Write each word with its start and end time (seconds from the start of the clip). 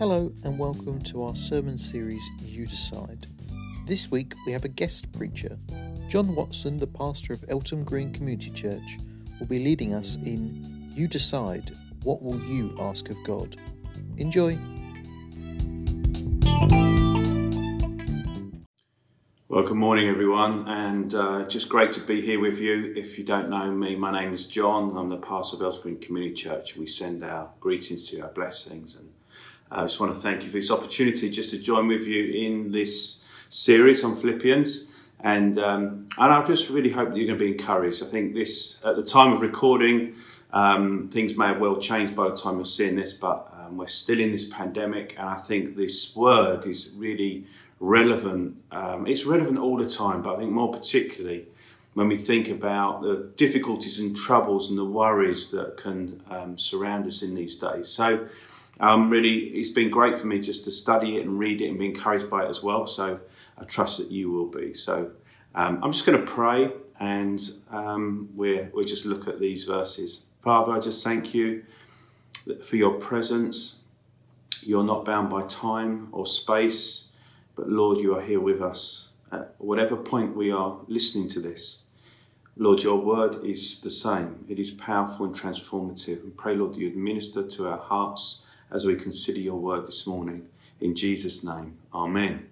Hello, 0.00 0.32
and 0.42 0.58
welcome 0.58 1.00
to 1.02 1.22
our 1.22 1.36
sermon 1.36 1.78
series, 1.78 2.28
You 2.40 2.66
Decide. 2.66 3.28
This 3.86 4.10
week 4.10 4.34
we 4.44 4.50
have 4.50 4.64
a 4.64 4.68
guest 4.68 5.12
preacher. 5.12 5.56
John 6.08 6.34
Watson, 6.34 6.78
the 6.78 6.88
pastor 6.88 7.32
of 7.32 7.44
Eltham 7.48 7.84
Green 7.84 8.12
Community 8.12 8.50
Church, 8.50 8.98
will 9.38 9.46
be 9.46 9.60
leading 9.60 9.94
us 9.94 10.16
in 10.16 10.90
You 10.96 11.06
Decide 11.06 11.76
What 12.02 12.22
Will 12.22 12.40
You 12.42 12.76
Ask 12.80 13.08
of 13.08 13.16
God? 13.24 13.56
Enjoy! 14.16 14.58
Well, 19.48 19.62
good 19.62 19.76
morning, 19.76 20.08
everyone, 20.08 20.66
and 20.66 21.14
uh, 21.14 21.44
just 21.46 21.68
great 21.68 21.92
to 21.92 22.00
be 22.00 22.20
here 22.20 22.40
with 22.40 22.58
you. 22.58 22.92
If 22.96 23.16
you 23.16 23.22
don't 23.22 23.48
know 23.48 23.70
me, 23.70 23.94
my 23.94 24.10
name 24.10 24.34
is 24.34 24.46
John. 24.46 24.96
I'm 24.96 25.08
the 25.08 25.18
pastor 25.18 25.56
of 25.58 25.62
Eltham 25.62 25.82
Green 25.82 25.98
Community 26.00 26.34
Church. 26.34 26.76
We 26.76 26.88
send 26.88 27.22
our 27.22 27.50
greetings 27.60 28.08
to 28.08 28.16
you, 28.16 28.24
our 28.24 28.30
blessings, 28.30 28.96
and 28.96 29.08
I 29.70 29.82
just 29.82 29.98
want 30.00 30.14
to 30.14 30.20
thank 30.20 30.42
you 30.42 30.50
for 30.50 30.58
this 30.58 30.70
opportunity 30.70 31.30
just 31.30 31.50
to 31.50 31.58
join 31.58 31.88
with 31.88 32.06
you 32.06 32.32
in 32.32 32.70
this 32.70 33.24
series 33.48 34.04
on 34.04 34.16
Philippians. 34.16 34.88
And, 35.20 35.58
um, 35.58 36.08
and 36.18 36.32
I 36.32 36.44
just 36.46 36.68
really 36.68 36.90
hope 36.90 37.08
that 37.08 37.16
you're 37.16 37.26
going 37.26 37.38
to 37.38 37.44
be 37.44 37.52
encouraged. 37.52 38.02
I 38.02 38.06
think 38.06 38.34
this, 38.34 38.84
at 38.84 38.96
the 38.96 39.02
time 39.02 39.32
of 39.32 39.40
recording, 39.40 40.16
um, 40.52 41.08
things 41.12 41.36
may 41.36 41.46
have 41.46 41.60
well 41.60 41.78
changed 41.78 42.14
by 42.14 42.28
the 42.28 42.36
time 42.36 42.56
you're 42.56 42.66
seeing 42.66 42.94
this, 42.94 43.12
but 43.12 43.52
um, 43.58 43.76
we're 43.76 43.86
still 43.86 44.20
in 44.20 44.30
this 44.30 44.44
pandemic, 44.44 45.16
and 45.18 45.28
I 45.28 45.36
think 45.36 45.76
this 45.76 46.14
word 46.14 46.66
is 46.66 46.92
really 46.96 47.46
relevant. 47.80 48.56
Um, 48.70 49.06
it's 49.06 49.24
relevant 49.24 49.58
all 49.58 49.76
the 49.76 49.88
time, 49.88 50.22
but 50.22 50.36
I 50.36 50.38
think 50.38 50.52
more 50.52 50.72
particularly 50.72 51.46
when 51.94 52.08
we 52.08 52.16
think 52.16 52.48
about 52.48 53.02
the 53.02 53.30
difficulties 53.36 53.98
and 53.98 54.16
troubles 54.16 54.68
and 54.68 54.78
the 54.78 54.84
worries 54.84 55.50
that 55.50 55.76
can 55.76 56.22
um, 56.30 56.58
surround 56.58 57.06
us 57.06 57.22
in 57.22 57.34
these 57.34 57.56
days. 57.56 57.88
So, 57.88 58.26
um, 58.80 59.10
really, 59.10 59.38
it's 59.58 59.70
been 59.70 59.90
great 59.90 60.18
for 60.18 60.26
me 60.26 60.40
just 60.40 60.64
to 60.64 60.70
study 60.70 61.18
it 61.18 61.22
and 61.22 61.38
read 61.38 61.60
it 61.60 61.68
and 61.68 61.78
be 61.78 61.86
encouraged 61.86 62.28
by 62.28 62.44
it 62.44 62.50
as 62.50 62.62
well. 62.62 62.86
So, 62.86 63.20
I 63.56 63.64
trust 63.64 63.98
that 63.98 64.10
you 64.10 64.30
will 64.30 64.46
be. 64.46 64.74
So, 64.74 65.10
um, 65.54 65.78
I'm 65.82 65.92
just 65.92 66.06
going 66.06 66.18
to 66.18 66.26
pray 66.26 66.72
and 67.00 67.40
um, 67.70 68.28
we're, 68.34 68.70
we'll 68.72 68.84
just 68.84 69.04
look 69.04 69.28
at 69.28 69.40
these 69.40 69.64
verses. 69.64 70.26
Father, 70.42 70.72
I 70.72 70.80
just 70.80 71.04
thank 71.04 71.34
you 71.34 71.64
for 72.64 72.76
your 72.76 72.92
presence. 72.92 73.78
You're 74.62 74.84
not 74.84 75.04
bound 75.04 75.30
by 75.30 75.42
time 75.42 76.08
or 76.12 76.26
space. 76.26 77.12
But 77.56 77.68
Lord, 77.68 77.98
you 77.98 78.16
are 78.16 78.22
here 78.22 78.40
with 78.40 78.60
us 78.60 79.10
at 79.32 79.54
whatever 79.58 79.96
point 79.96 80.36
we 80.36 80.50
are 80.50 80.78
listening 80.88 81.28
to 81.28 81.40
this. 81.40 81.82
Lord, 82.56 82.82
your 82.82 83.00
word 83.00 83.44
is 83.44 83.80
the 83.80 83.90
same. 83.90 84.44
It 84.48 84.58
is 84.58 84.70
powerful 84.70 85.26
and 85.26 85.34
transformative. 85.34 86.24
We 86.24 86.30
pray, 86.30 86.54
Lord, 86.54 86.74
that 86.74 86.80
you 86.80 86.90
minister 86.90 87.46
to 87.46 87.68
our 87.68 87.78
hearts 87.78 88.42
as 88.70 88.84
we 88.84 88.96
consider 88.96 89.40
your 89.40 89.56
word 89.56 89.86
this 89.86 90.06
morning. 90.06 90.48
In 90.80 90.94
Jesus' 90.94 91.44
name, 91.44 91.78
Amen. 91.94 92.48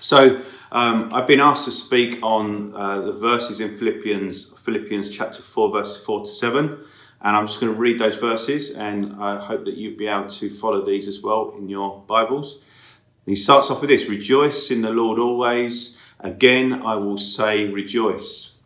So, 0.00 0.42
um, 0.72 1.12
I've 1.12 1.26
been 1.26 1.40
asked 1.40 1.64
to 1.64 1.70
speak 1.70 2.18
on 2.22 2.74
uh, 2.74 3.00
the 3.00 3.12
verses 3.12 3.60
in 3.60 3.78
Philippians, 3.78 4.52
Philippians 4.64 5.10
chapter 5.10 5.42
4, 5.42 5.72
verses 5.72 6.04
4 6.04 6.20
to 6.20 6.26
7. 6.26 6.78
And 7.22 7.36
I'm 7.36 7.46
just 7.46 7.60
going 7.60 7.72
to 7.72 7.78
read 7.78 7.98
those 7.98 8.16
verses, 8.16 8.70
and 8.70 9.20
I 9.20 9.40
hope 9.40 9.64
that 9.64 9.74
you'll 9.74 9.96
be 9.96 10.06
able 10.06 10.28
to 10.28 10.50
follow 10.50 10.84
these 10.84 11.08
as 11.08 11.22
well 11.22 11.54
in 11.56 11.68
your 11.68 12.04
Bibles. 12.06 12.56
And 12.56 13.34
he 13.34 13.34
starts 13.34 13.70
off 13.70 13.80
with 13.80 13.90
this 13.90 14.08
Rejoice 14.08 14.70
in 14.70 14.82
the 14.82 14.90
Lord 14.90 15.18
always. 15.18 15.98
Again, 16.20 16.74
I 16.74 16.94
will 16.96 17.18
say, 17.18 17.64
Rejoice. 17.64 18.58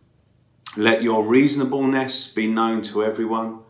Let 0.76 1.02
your 1.02 1.24
reasonableness 1.24 2.28
be 2.28 2.48
known 2.48 2.82
to 2.82 3.04
everyone. 3.04 3.60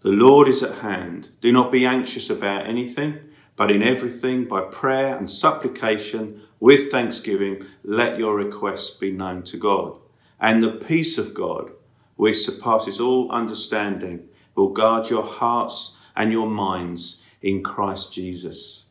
The 0.00 0.10
Lord 0.10 0.46
is 0.46 0.62
at 0.62 0.78
hand. 0.78 1.30
Do 1.40 1.50
not 1.50 1.72
be 1.72 1.84
anxious 1.84 2.30
about 2.30 2.66
anything, 2.66 3.18
but 3.56 3.70
in 3.70 3.82
everything, 3.82 4.44
by 4.44 4.60
prayer 4.60 5.16
and 5.16 5.28
supplication, 5.28 6.42
with 6.60 6.90
thanksgiving, 6.90 7.66
let 7.82 8.18
your 8.18 8.36
requests 8.36 8.90
be 8.90 9.10
known 9.10 9.42
to 9.44 9.56
God. 9.56 9.96
And 10.40 10.62
the 10.62 10.70
peace 10.70 11.18
of 11.18 11.34
God, 11.34 11.72
which 12.14 12.44
surpasses 12.44 13.00
all 13.00 13.30
understanding, 13.32 14.28
will 14.54 14.68
guard 14.68 15.10
your 15.10 15.24
hearts 15.24 15.96
and 16.14 16.30
your 16.30 16.48
minds 16.48 17.22
in 17.42 17.64
Christ 17.64 18.12
Jesus. 18.12 18.84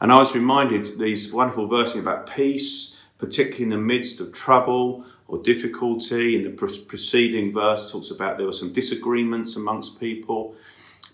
And 0.00 0.10
I 0.10 0.18
was 0.18 0.34
reminded 0.34 0.98
these 0.98 1.32
wonderful 1.32 1.66
verses 1.66 1.96
about 1.96 2.30
peace, 2.30 3.00
particularly 3.18 3.64
in 3.64 3.70
the 3.70 3.76
midst 3.76 4.20
of 4.20 4.32
trouble 4.32 5.04
or 5.28 5.38
difficulty. 5.42 6.36
In 6.36 6.44
the 6.44 6.50
preceding 6.50 7.52
verse, 7.52 7.90
talks 7.90 8.10
about 8.10 8.36
there 8.36 8.46
were 8.46 8.52
some 8.52 8.72
disagreements 8.72 9.56
amongst 9.56 10.00
people. 10.00 10.54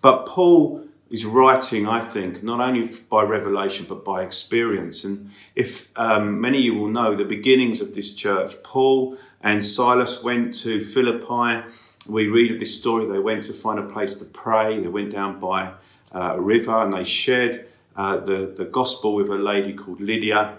But 0.02 0.26
Paul 0.26 0.86
is 1.10 1.24
writing, 1.24 1.88
I 1.88 2.00
think, 2.00 2.42
not 2.42 2.60
only 2.60 2.86
by 3.08 3.22
revelation 3.22 3.86
but 3.88 4.04
by 4.04 4.22
experience. 4.22 5.04
And 5.04 5.30
if 5.56 5.88
um, 5.96 6.40
many 6.40 6.58
of 6.58 6.64
you 6.64 6.74
will 6.74 6.88
know 6.88 7.16
the 7.16 7.24
beginnings 7.24 7.80
of 7.80 7.94
this 7.94 8.14
church, 8.14 8.54
Paul 8.62 9.18
and 9.42 9.64
Silas 9.64 10.22
went 10.22 10.54
to 10.60 10.82
Philippi. 10.82 11.66
We 12.06 12.28
read 12.28 12.52
of 12.52 12.60
this 12.60 12.78
story. 12.78 13.06
They 13.10 13.18
went 13.18 13.42
to 13.44 13.52
find 13.52 13.78
a 13.78 13.82
place 13.82 14.14
to 14.16 14.24
pray. 14.24 14.80
They 14.80 14.88
went 14.88 15.10
down 15.10 15.40
by 15.40 15.72
uh, 16.14 16.34
a 16.36 16.40
river 16.40 16.76
and 16.82 16.92
they 16.92 17.04
shared 17.04 17.66
uh, 17.96 18.18
the, 18.18 18.54
the 18.56 18.64
gospel 18.64 19.14
with 19.14 19.28
a 19.28 19.34
lady 19.34 19.74
called 19.74 20.00
Lydia, 20.00 20.58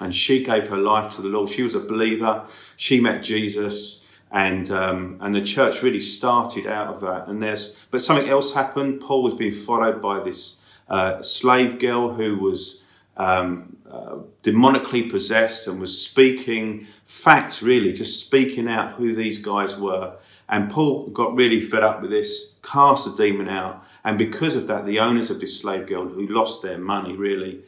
and 0.00 0.14
she 0.14 0.42
gave 0.42 0.68
her 0.68 0.76
life 0.76 1.14
to 1.14 1.22
the 1.22 1.28
Lord. 1.28 1.48
She 1.48 1.62
was 1.62 1.74
a 1.74 1.80
believer. 1.80 2.44
She 2.76 3.00
met 3.00 3.22
Jesus, 3.22 4.04
and 4.30 4.70
um, 4.70 5.18
and 5.20 5.34
the 5.34 5.42
church 5.42 5.82
really 5.82 6.00
started 6.00 6.66
out 6.66 6.94
of 6.94 7.00
that. 7.02 7.28
And 7.28 7.42
there's 7.42 7.76
but 7.90 8.02
something 8.02 8.28
else 8.28 8.54
happened. 8.54 9.00
Paul 9.00 9.22
was 9.22 9.34
being 9.34 9.52
followed 9.52 10.02
by 10.02 10.20
this 10.20 10.60
uh, 10.88 11.22
slave 11.22 11.78
girl 11.78 12.14
who 12.14 12.38
was 12.38 12.82
um, 13.16 13.76
uh, 13.90 14.16
demonically 14.42 15.08
possessed 15.08 15.68
and 15.68 15.80
was 15.80 16.00
speaking 16.00 16.86
facts, 17.06 17.62
really, 17.62 17.92
just 17.92 18.18
speaking 18.20 18.68
out 18.68 18.94
who 18.94 19.14
these 19.14 19.38
guys 19.38 19.78
were. 19.78 20.16
And 20.48 20.70
Paul 20.70 21.08
got 21.08 21.34
really 21.34 21.60
fed 21.60 21.82
up 21.82 22.02
with 22.02 22.10
this, 22.10 22.56
cast 22.62 23.04
the 23.06 23.16
demon 23.16 23.48
out, 23.48 23.84
and 24.04 24.18
because 24.18 24.56
of 24.56 24.66
that, 24.66 24.84
the 24.84 24.98
owners 24.98 25.30
of 25.30 25.40
this 25.40 25.58
slave 25.58 25.86
girl, 25.86 26.06
who 26.06 26.26
lost 26.26 26.62
their 26.62 26.76
money 26.76 27.14
really, 27.16 27.62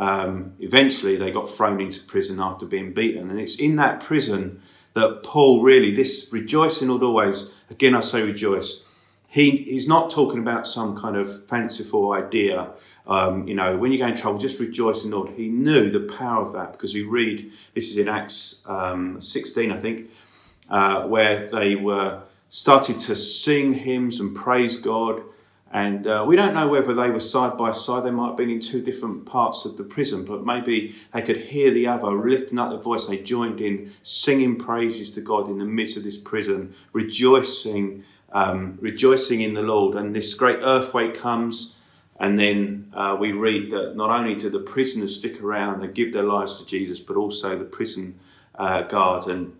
um, 0.00 0.54
eventually 0.60 1.16
they 1.16 1.30
got 1.30 1.50
thrown 1.50 1.78
into 1.78 2.02
prison 2.04 2.40
after 2.40 2.64
being 2.64 2.94
beaten. 2.94 3.28
And 3.28 3.38
it's 3.38 3.60
in 3.60 3.76
that 3.76 4.00
prison 4.00 4.62
that 4.94 5.22
Paul 5.22 5.62
really, 5.62 5.94
this 5.94 6.30
rejoicing 6.32 6.88
all 6.88 7.04
always, 7.04 7.52
again 7.68 7.94
I 7.94 8.00
say 8.00 8.22
rejoice, 8.22 8.86
he, 9.28 9.50
he's 9.50 9.86
not 9.86 10.10
talking 10.10 10.40
about 10.40 10.66
some 10.66 10.98
kind 10.98 11.16
of 11.16 11.46
fanciful 11.46 12.12
idea. 12.12 12.70
Um, 13.06 13.46
you 13.46 13.54
know, 13.54 13.76
when 13.76 13.92
you 13.92 13.98
go 13.98 14.06
in 14.06 14.16
trouble, 14.16 14.38
just 14.38 14.58
rejoice 14.58 15.04
in 15.04 15.10
the 15.10 15.18
Lord. 15.18 15.34
He 15.36 15.48
knew 15.48 15.90
the 15.90 16.12
power 16.12 16.46
of 16.46 16.54
that 16.54 16.72
because 16.72 16.94
we 16.94 17.02
read, 17.02 17.52
this 17.74 17.90
is 17.90 17.98
in 17.98 18.08
Acts 18.08 18.64
um, 18.66 19.20
16, 19.20 19.70
I 19.70 19.78
think, 19.78 20.10
uh, 20.70 21.02
where 21.02 21.50
they 21.50 21.76
were 21.76 22.22
started 22.48 22.98
to 23.00 23.14
sing 23.14 23.74
hymns 23.74 24.18
and 24.18 24.34
praise 24.34 24.80
God. 24.80 25.22
And 25.72 26.06
uh, 26.06 26.24
we 26.26 26.34
don't 26.34 26.54
know 26.54 26.66
whether 26.66 26.92
they 26.94 27.10
were 27.10 27.20
side 27.20 27.56
by 27.56 27.70
side. 27.70 28.04
They 28.04 28.10
might 28.10 28.28
have 28.28 28.36
been 28.36 28.50
in 28.50 28.58
two 28.58 28.82
different 28.82 29.24
parts 29.24 29.64
of 29.64 29.76
the 29.76 29.84
prison, 29.84 30.24
but 30.24 30.44
maybe 30.44 30.96
they 31.14 31.22
could 31.22 31.36
hear 31.36 31.70
the 31.70 31.86
other 31.86 32.10
lifting 32.10 32.58
up 32.58 32.70
their 32.70 32.80
voice. 32.80 33.06
They 33.06 33.18
joined 33.18 33.60
in 33.60 33.92
singing 34.02 34.56
praises 34.56 35.12
to 35.14 35.20
God 35.20 35.48
in 35.48 35.58
the 35.58 35.64
midst 35.64 35.96
of 35.96 36.02
this 36.02 36.16
prison, 36.16 36.74
rejoicing, 36.92 38.02
um, 38.32 38.78
rejoicing 38.80 39.42
in 39.42 39.54
the 39.54 39.62
Lord. 39.62 39.96
And 39.96 40.14
this 40.14 40.34
great 40.34 40.58
earthquake 40.60 41.14
comes, 41.14 41.76
and 42.18 42.36
then 42.36 42.90
uh, 42.92 43.16
we 43.18 43.30
read 43.30 43.70
that 43.70 43.94
not 43.94 44.10
only 44.10 44.34
do 44.34 44.50
the 44.50 44.58
prisoners 44.58 45.16
stick 45.16 45.40
around 45.40 45.84
and 45.84 45.94
give 45.94 46.12
their 46.12 46.24
lives 46.24 46.58
to 46.58 46.66
Jesus, 46.66 46.98
but 46.98 47.16
also 47.16 47.56
the 47.56 47.64
prison 47.64 48.18
uh, 48.56 48.82
guard 48.82 49.28
and 49.28 49.56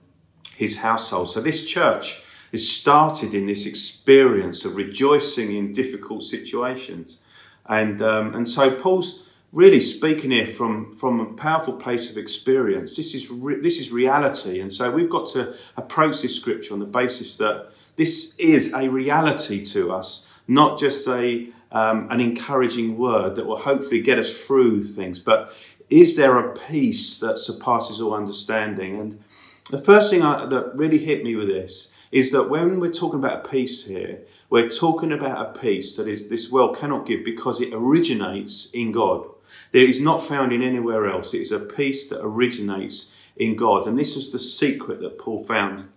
his 0.56 0.78
household. 0.78 1.30
So 1.30 1.40
this 1.40 1.64
church 1.64 2.22
is 2.52 2.70
started 2.70 3.34
in 3.34 3.46
this 3.46 3.66
experience 3.66 4.64
of 4.64 4.76
rejoicing 4.76 5.54
in 5.56 5.72
difficult 5.72 6.22
situations. 6.22 7.18
And, 7.66 8.02
um, 8.02 8.34
and 8.34 8.48
so 8.48 8.70
Paul's 8.72 9.22
really 9.52 9.80
speaking 9.80 10.30
here 10.30 10.46
from, 10.46 10.94
from 10.96 11.20
a 11.20 11.26
powerful 11.34 11.74
place 11.74 12.10
of 12.10 12.16
experience. 12.16 12.96
This 12.96 13.14
is, 13.14 13.30
re- 13.30 13.60
this 13.60 13.80
is 13.80 13.90
reality. 13.90 14.60
And 14.60 14.72
so 14.72 14.90
we've 14.90 15.10
got 15.10 15.26
to 15.28 15.54
approach 15.76 16.22
this 16.22 16.36
scripture 16.36 16.72
on 16.72 16.80
the 16.80 16.86
basis 16.86 17.36
that 17.38 17.70
this 17.96 18.36
is 18.38 18.72
a 18.72 18.88
reality 18.88 19.64
to 19.66 19.92
us, 19.92 20.28
not 20.46 20.78
just 20.78 21.06
a, 21.08 21.48
um, 21.72 22.08
an 22.10 22.20
encouraging 22.20 22.96
word 22.96 23.36
that 23.36 23.46
will 23.46 23.58
hopefully 23.58 24.00
get 24.00 24.18
us 24.18 24.36
through 24.36 24.84
things, 24.84 25.18
but 25.18 25.52
is 25.88 26.16
there 26.16 26.38
a 26.38 26.56
peace 26.56 27.18
that 27.18 27.38
surpasses 27.38 28.00
all 28.00 28.14
understanding? 28.14 28.98
And 28.98 29.22
the 29.70 29.78
first 29.78 30.10
thing 30.10 30.22
I, 30.22 30.46
that 30.46 30.76
really 30.76 30.98
hit 30.98 31.24
me 31.24 31.34
with 31.34 31.48
this 31.48 31.92
is 32.10 32.30
that 32.32 32.50
when 32.50 32.80
we're 32.80 32.90
talking 32.90 33.18
about 33.18 33.50
peace 33.50 33.86
here, 33.86 34.20
we're 34.48 34.68
talking 34.68 35.12
about 35.12 35.56
a 35.56 35.58
peace 35.58 35.96
that 35.96 36.08
is, 36.08 36.28
this 36.28 36.50
world 36.50 36.76
cannot 36.76 37.06
give 37.06 37.24
because 37.24 37.60
it 37.60 37.72
originates 37.72 38.70
in 38.72 38.92
God. 38.92 39.26
There 39.72 39.86
is 39.86 40.00
not 40.00 40.24
found 40.24 40.52
in 40.52 40.62
anywhere 40.62 41.08
else. 41.08 41.34
It 41.34 41.42
is 41.42 41.52
a 41.52 41.60
peace 41.60 42.08
that 42.08 42.24
originates 42.24 43.14
in 43.36 43.56
God. 43.56 43.86
And 43.86 43.98
this 43.98 44.16
was 44.16 44.32
the 44.32 44.38
secret 44.38 45.00
that 45.00 45.18
Paul 45.18 45.44
found. 45.44 45.88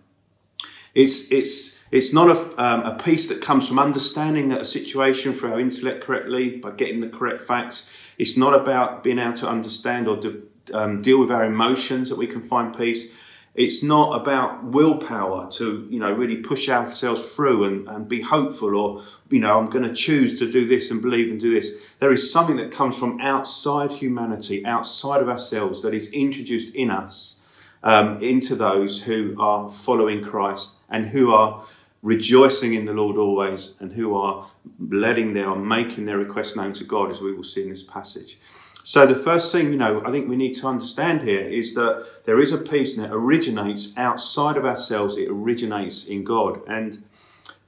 It's, 0.94 1.32
it's 1.32 1.74
It's 1.90 2.12
not 2.12 2.28
a, 2.28 2.38
um, 2.62 2.80
a 2.82 2.98
peace 2.98 3.28
that 3.28 3.40
comes 3.40 3.68
from 3.68 3.78
understanding 3.78 4.52
a 4.52 4.64
situation 4.64 5.32
through 5.32 5.52
our 5.52 5.60
intellect 5.60 6.04
correctly, 6.04 6.56
by 6.56 6.70
getting 6.70 7.00
the 7.00 7.08
correct 7.08 7.42
facts. 7.42 7.88
It's 8.18 8.36
not 8.36 8.54
about 8.54 9.02
being 9.02 9.18
able 9.18 9.34
to 9.34 9.48
understand 9.48 10.08
or 10.08 10.16
do, 10.16 10.30
um, 10.72 11.02
deal 11.02 11.20
with 11.20 11.30
our 11.30 11.44
emotions 11.44 12.08
that 12.08 12.18
we 12.18 12.26
can 12.26 12.42
find 12.48 12.76
peace. 12.76 13.12
It's 13.54 13.84
not 13.84 14.20
about 14.20 14.64
willpower 14.64 15.48
to, 15.52 15.86
you 15.88 16.00
know, 16.00 16.10
really 16.10 16.38
push 16.38 16.68
ourselves 16.68 17.24
through 17.24 17.64
and, 17.64 17.88
and 17.88 18.08
be 18.08 18.20
hopeful 18.20 18.74
or, 18.74 19.04
you 19.30 19.38
know, 19.38 19.58
I'm 19.58 19.70
going 19.70 19.84
to 19.84 19.94
choose 19.94 20.38
to 20.40 20.50
do 20.50 20.66
this 20.66 20.90
and 20.90 21.00
believe 21.00 21.30
and 21.30 21.40
do 21.40 21.54
this. 21.54 21.72
There 22.00 22.10
is 22.10 22.32
something 22.32 22.56
that 22.56 22.72
comes 22.72 22.98
from 22.98 23.20
outside 23.20 23.92
humanity, 23.92 24.66
outside 24.66 25.22
of 25.22 25.28
ourselves, 25.28 25.82
that 25.82 25.94
is 25.94 26.10
introduced 26.10 26.74
in 26.74 26.90
us 26.90 27.40
um, 27.84 28.20
into 28.20 28.56
those 28.56 29.02
who 29.02 29.36
are 29.38 29.70
following 29.70 30.24
Christ 30.24 30.76
and 30.88 31.06
who 31.06 31.32
are 31.32 31.64
rejoicing 32.02 32.74
in 32.74 32.86
the 32.86 32.92
Lord 32.92 33.16
always 33.16 33.74
and 33.78 33.92
who 33.92 34.16
are 34.16 34.50
letting 34.78 35.32
their, 35.32 35.48
or 35.48 35.56
making 35.56 36.06
their 36.06 36.18
request 36.18 36.56
known 36.56 36.72
to 36.74 36.84
God, 36.84 37.10
as 37.10 37.20
we 37.20 37.32
will 37.32 37.44
see 37.44 37.62
in 37.62 37.70
this 37.70 37.82
passage. 37.82 38.38
So 38.86 39.06
the 39.06 39.16
first 39.16 39.50
thing, 39.50 39.72
you 39.72 39.78
know, 39.78 40.02
I 40.04 40.10
think 40.10 40.28
we 40.28 40.36
need 40.36 40.52
to 40.56 40.68
understand 40.68 41.22
here 41.22 41.40
is 41.40 41.72
that 41.72 42.06
there 42.26 42.38
is 42.38 42.52
a 42.52 42.58
peace 42.58 42.94
that 42.98 43.10
originates 43.10 43.96
outside 43.96 44.58
of 44.58 44.66
ourselves. 44.66 45.16
It 45.16 45.30
originates 45.30 46.06
in 46.06 46.22
God. 46.22 46.60
And 46.68 47.02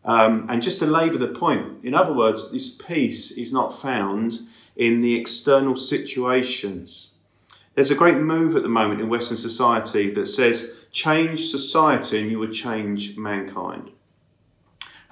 um, 0.05 0.47
and 0.49 0.63
just 0.63 0.79
to 0.81 0.87
labour 0.87 1.19
the 1.19 1.29
point, 1.29 1.83
in 1.85 1.95
other 1.95 2.13
words, 2.13 2.53
this 2.53 2.69
peace 2.69 3.33
is 3.33 3.53
not 3.53 3.77
found 3.77 4.41
in 4.77 5.01
the 5.01 5.19
external 5.19 5.75
situations. 5.75 7.15
There's 7.75 7.91
a 7.91 7.97
great 7.97 8.19
move 8.19 8.55
at 8.55 8.63
the 8.63 8.69
moment 8.69 9.01
in 9.01 9.09
Western 9.09 9.39
society 9.39 10.13
that 10.15 10.27
says, 10.27 10.71
change 10.93 11.49
society 11.49 12.21
and 12.21 12.31
you 12.31 12.39
would 12.39 12.53
change 12.53 13.17
mankind. 13.17 13.91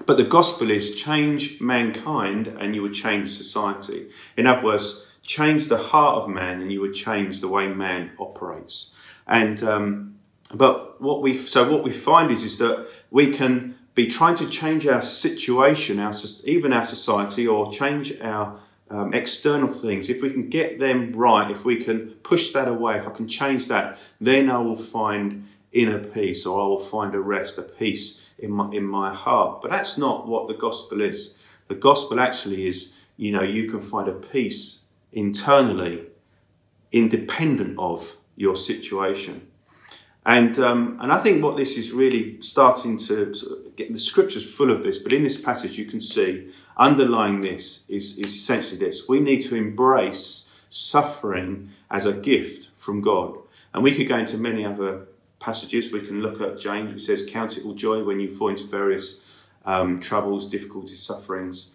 But 0.06 0.16
the 0.16 0.24
gospel 0.24 0.70
is 0.70 0.94
change 0.94 1.60
mankind 1.60 2.46
and 2.46 2.74
you 2.74 2.82
would 2.82 2.94
change 2.94 3.30
society. 3.30 4.10
In 4.36 4.46
other 4.46 4.62
words, 4.62 5.04
change 5.24 5.68
the 5.68 5.78
heart 5.78 6.22
of 6.22 6.28
man 6.28 6.60
and 6.60 6.70
you 6.70 6.80
would 6.80 6.94
change 6.94 7.40
the 7.40 7.48
way 7.48 7.66
man 7.68 8.12
operates. 8.18 8.94
And 9.26 9.62
um, 9.62 10.18
but 10.54 11.00
what 11.00 11.22
we 11.22 11.34
so 11.34 11.70
what 11.70 11.82
we 11.82 11.92
find 11.92 12.30
is 12.30 12.44
is 12.44 12.58
that 12.58 12.86
we 13.10 13.32
can 13.32 13.76
be 13.94 14.06
trying 14.06 14.34
to 14.36 14.48
change 14.48 14.86
our 14.86 15.02
situation, 15.02 15.98
our 15.98 16.12
even 16.44 16.72
our 16.72 16.84
society, 16.84 17.46
or 17.46 17.72
change 17.72 18.20
our 18.20 18.60
um, 18.90 19.14
external 19.14 19.72
things. 19.72 20.10
If 20.10 20.20
we 20.20 20.30
can 20.30 20.48
get 20.50 20.78
them 20.78 21.12
right, 21.14 21.50
if 21.50 21.64
we 21.64 21.82
can 21.82 22.10
push 22.22 22.52
that 22.52 22.68
away, 22.68 22.98
if 22.98 23.06
I 23.06 23.10
can 23.10 23.28
change 23.28 23.68
that, 23.68 23.98
then 24.20 24.50
I 24.50 24.58
will 24.58 24.76
find 24.76 25.46
inner 25.72 25.98
peace, 25.98 26.44
or 26.44 26.62
I 26.62 26.66
will 26.66 26.80
find 26.80 27.14
a 27.14 27.20
rest, 27.20 27.58
a 27.58 27.62
peace 27.62 28.26
in 28.38 28.50
my 28.50 28.70
in 28.72 28.84
my 28.84 29.14
heart. 29.14 29.62
But 29.62 29.70
that's 29.70 29.96
not 29.96 30.28
what 30.28 30.48
the 30.48 30.54
gospel 30.54 31.00
is. 31.00 31.38
The 31.68 31.74
gospel 31.74 32.20
actually 32.20 32.68
is, 32.68 32.92
you 33.16 33.32
know, 33.32 33.42
you 33.42 33.70
can 33.70 33.80
find 33.80 34.06
a 34.06 34.12
peace 34.12 34.83
internally 35.14 36.02
independent 36.92 37.78
of 37.78 38.16
your 38.36 38.56
situation. 38.56 39.48
And, 40.26 40.58
um, 40.58 40.98
and 41.02 41.12
I 41.12 41.18
think 41.18 41.42
what 41.42 41.56
this 41.56 41.76
is 41.76 41.92
really 41.92 42.40
starting 42.40 42.96
to 42.98 43.72
get 43.76 43.92
the 43.92 43.98
scriptures 43.98 44.48
full 44.48 44.70
of 44.70 44.82
this, 44.82 44.98
but 44.98 45.12
in 45.12 45.22
this 45.22 45.38
passage 45.40 45.76
you 45.76 45.84
can 45.84 46.00
see 46.00 46.50
underlying 46.78 47.40
this 47.40 47.88
is, 47.90 48.18
is 48.18 48.34
essentially 48.34 48.78
this. 48.78 49.08
We 49.08 49.20
need 49.20 49.42
to 49.42 49.54
embrace 49.54 50.50
suffering 50.70 51.70
as 51.90 52.06
a 52.06 52.12
gift 52.12 52.70
from 52.78 53.00
God. 53.02 53.36
And 53.74 53.82
we 53.82 53.94
could 53.94 54.08
go 54.08 54.16
into 54.16 54.38
many 54.38 54.64
other 54.64 55.06
passages. 55.40 55.92
We 55.92 56.00
can 56.00 56.22
look 56.22 56.40
at 56.40 56.58
James, 56.58 56.92
it 56.92 57.04
says, 57.04 57.28
Count 57.28 57.58
it 57.58 57.64
all 57.64 57.74
joy 57.74 58.02
when 58.02 58.18
you 58.18 58.34
fall 58.34 58.48
into 58.48 58.66
various 58.66 59.20
um, 59.66 60.00
troubles, 60.00 60.48
difficulties, 60.48 61.02
sufferings. 61.02 61.74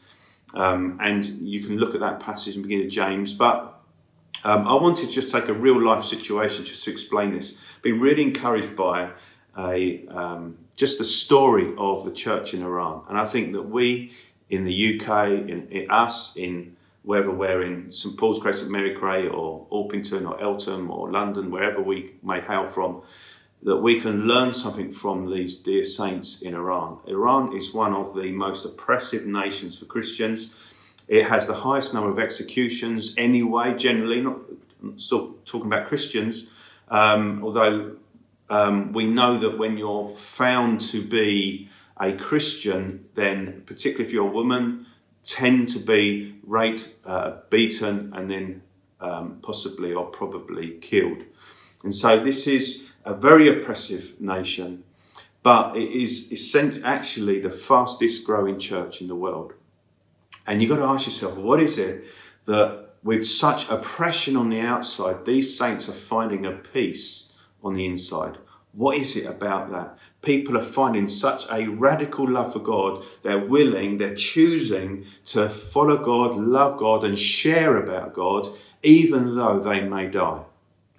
Um, 0.53 0.97
and 1.01 1.25
you 1.25 1.63
can 1.63 1.77
look 1.77 1.93
at 1.93 2.01
that 2.01 2.19
passage 2.19 2.55
and 2.55 2.63
begin 2.63 2.83
at 2.85 2.89
James. 2.89 3.33
But 3.33 3.79
um, 4.43 4.67
I 4.67 4.73
wanted 4.73 5.07
to 5.07 5.11
just 5.11 5.33
take 5.33 5.47
a 5.47 5.53
real 5.53 5.81
life 5.81 6.03
situation 6.03 6.65
just 6.65 6.83
to 6.85 6.91
explain 6.91 7.33
this. 7.35 7.57
Been 7.81 7.99
really 7.99 8.23
encouraged 8.23 8.75
by 8.75 9.11
a 9.57 10.05
um, 10.07 10.57
just 10.75 10.97
the 10.97 11.03
story 11.03 11.73
of 11.77 12.05
the 12.05 12.11
church 12.11 12.53
in 12.53 12.63
Iran, 12.63 13.03
and 13.09 13.17
I 13.17 13.25
think 13.25 13.51
that 13.53 13.63
we 13.63 14.13
in 14.49 14.63
the 14.63 14.99
UK, 14.99 15.29
in, 15.29 15.67
in 15.69 15.91
us, 15.91 16.35
in 16.35 16.75
wherever 17.03 17.31
we're 17.31 17.63
in 17.63 17.91
St 17.91 18.17
Paul's 18.17 18.39
Grace 18.39 18.63
at 18.63 18.69
Mary 18.69 18.95
Cray 18.95 19.27
or 19.27 19.65
Orpington 19.71 20.27
or 20.27 20.41
Eltham 20.41 20.89
or 20.89 21.11
London, 21.11 21.51
wherever 21.51 21.81
we 21.81 22.13
may 22.23 22.41
hail 22.41 22.67
from, 22.67 23.01
that 23.63 23.77
we 23.77 23.99
can 23.99 24.25
learn 24.25 24.53
something 24.53 24.91
from 24.91 25.31
these 25.31 25.55
dear 25.55 25.83
saints 25.83 26.41
in 26.41 26.53
Iran. 26.55 26.99
Iran 27.07 27.55
is 27.55 27.73
one 27.73 27.93
of 27.93 28.15
the 28.15 28.31
most 28.31 28.65
oppressive 28.65 29.25
nations 29.25 29.77
for 29.77 29.85
Christians. 29.85 30.55
It 31.07 31.27
has 31.27 31.47
the 31.47 31.55
highest 31.55 31.93
number 31.93 32.09
of 32.09 32.19
executions 32.19 33.13
anyway, 33.17 33.75
generally, 33.75 34.21
not 34.21 34.39
still 34.95 35.35
talking 35.45 35.67
about 35.67 35.87
Christians, 35.87 36.51
um, 36.89 37.43
although 37.43 37.95
um, 38.49 38.93
we 38.93 39.05
know 39.05 39.37
that 39.37 39.57
when 39.57 39.77
you're 39.77 40.15
found 40.15 40.81
to 40.81 41.05
be 41.05 41.69
a 41.99 42.13
Christian, 42.13 43.05
then 43.15 43.63
particularly 43.65 44.05
if 44.05 44.13
you're 44.13 44.27
a 44.27 44.31
woman, 44.31 44.85
tend 45.25 45.67
to 45.69 45.79
be 45.79 46.35
raped, 46.47 46.95
uh, 47.05 47.37
beaten, 47.49 48.13
and 48.15 48.31
then 48.31 48.61
um, 49.01 49.39
possibly 49.41 49.93
or 49.93 50.05
probably 50.05 50.77
killed. 50.79 51.23
And 51.83 51.93
so 51.93 52.19
this 52.19 52.47
is 52.47 52.88
a 53.09 53.13
very 53.15 53.49
oppressive 53.49 54.21
nation, 54.21 54.83
but 55.41 55.75
it 55.75 55.89
is 55.89 56.55
actually 56.83 57.39
the 57.39 57.49
fastest 57.49 58.23
growing 58.23 58.59
church 58.59 59.01
in 59.01 59.07
the 59.07 59.15
world. 59.15 59.53
And 60.45 60.61
you've 60.61 60.69
got 60.69 60.77
to 60.77 60.83
ask 60.83 61.07
yourself, 61.07 61.35
what 61.35 61.59
is 61.59 61.79
it 61.79 62.03
that 62.45 62.89
with 63.03 63.25
such 63.25 63.67
oppression 63.69 64.37
on 64.37 64.49
the 64.49 64.59
outside, 64.59 65.25
these 65.25 65.57
saints 65.57 65.89
are 65.89 65.93
finding 65.93 66.45
a 66.45 66.51
peace 66.51 67.33
on 67.63 67.73
the 67.73 67.85
inside? 67.85 68.37
What 68.73 68.97
is 68.97 69.17
it 69.17 69.25
about 69.25 69.71
that? 69.71 69.97
People 70.21 70.55
are 70.55 70.63
finding 70.63 71.07
such 71.07 71.45
a 71.49 71.67
radical 71.67 72.29
love 72.29 72.53
for 72.53 72.59
God. 72.59 73.03
They're 73.23 73.43
willing, 73.43 73.97
they're 73.97 74.13
choosing 74.13 75.05
to 75.25 75.49
follow 75.49 75.97
God, 75.97 76.37
love 76.37 76.77
God, 76.77 77.03
and 77.03 77.17
share 77.17 77.77
about 77.77 78.13
God, 78.13 78.47
even 78.83 79.35
though 79.35 79.59
they 79.59 79.81
may 79.81 80.07
die 80.07 80.43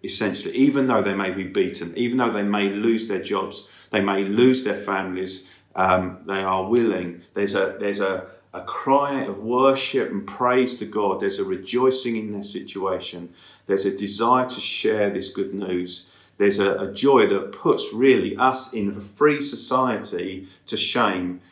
essentially, 0.02 0.54
even 0.54 0.86
though 0.86 1.02
they 1.02 1.14
may 1.14 1.30
be 1.30 1.44
beaten, 1.44 1.96
even 1.96 2.18
though 2.18 2.32
they 2.32 2.42
may 2.42 2.70
lose 2.70 3.08
their 3.08 3.22
jobs, 3.22 3.68
they 3.90 4.00
may 4.00 4.24
lose 4.24 4.64
their 4.64 4.80
families, 4.80 5.48
um, 5.74 6.18
they 6.26 6.42
are 6.42 6.68
willing. 6.68 7.22
There's 7.34 7.54
a 7.54 7.76
there's 7.78 8.00
a, 8.00 8.26
a 8.52 8.62
cry 8.62 9.22
of 9.22 9.38
worship 9.38 10.10
and 10.10 10.26
praise 10.26 10.78
to 10.78 10.86
God. 10.86 11.20
There's 11.20 11.38
a 11.38 11.44
rejoicing 11.44 12.16
in 12.16 12.32
their 12.32 12.42
situation. 12.42 13.32
There's 13.66 13.86
a 13.86 13.96
desire 13.96 14.48
to 14.48 14.60
share 14.60 15.10
this 15.10 15.30
good 15.30 15.54
news. 15.54 16.06
There's 16.38 16.58
a, 16.58 16.78
a 16.78 16.92
joy 16.92 17.26
that 17.28 17.52
puts 17.52 17.92
really 17.92 18.36
us 18.36 18.72
in 18.72 18.96
a 18.96 19.00
free 19.00 19.40
society 19.42 20.48
to 20.66 20.76
shame. 20.76 21.42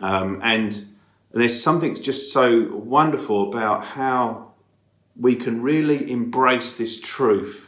Um, 0.00 0.40
and 0.42 0.86
there's 1.32 1.60
something 1.60 1.94
just 1.94 2.32
so 2.32 2.72
wonderful 2.72 3.48
about 3.48 3.84
how 3.84 4.52
we 5.18 5.34
can 5.34 5.62
really 5.62 6.10
embrace 6.10 6.76
this 6.76 7.00
truth 7.00 7.66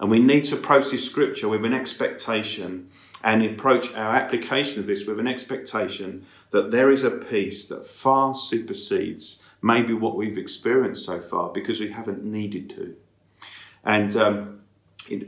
and 0.00 0.10
we 0.10 0.18
need 0.18 0.44
to 0.44 0.56
approach 0.56 0.90
this 0.90 1.06
scripture 1.06 1.48
with 1.48 1.64
an 1.64 1.74
expectation 1.74 2.88
and 3.22 3.44
approach 3.44 3.94
our 3.94 4.14
application 4.16 4.80
of 4.80 4.86
this 4.86 5.06
with 5.06 5.18
an 5.18 5.28
expectation 5.28 6.26
that 6.50 6.70
there 6.70 6.90
is 6.90 7.04
a 7.04 7.10
peace 7.10 7.66
that 7.68 7.86
far 7.86 8.34
supersedes 8.34 9.42
maybe 9.62 9.94
what 9.94 10.14
we've 10.14 10.36
experienced 10.36 11.06
so 11.06 11.20
far 11.20 11.48
because 11.48 11.80
we 11.80 11.90
haven't 11.90 12.22
needed 12.22 12.68
to. 12.70 12.94
And 13.82 14.14
um, 14.16 14.60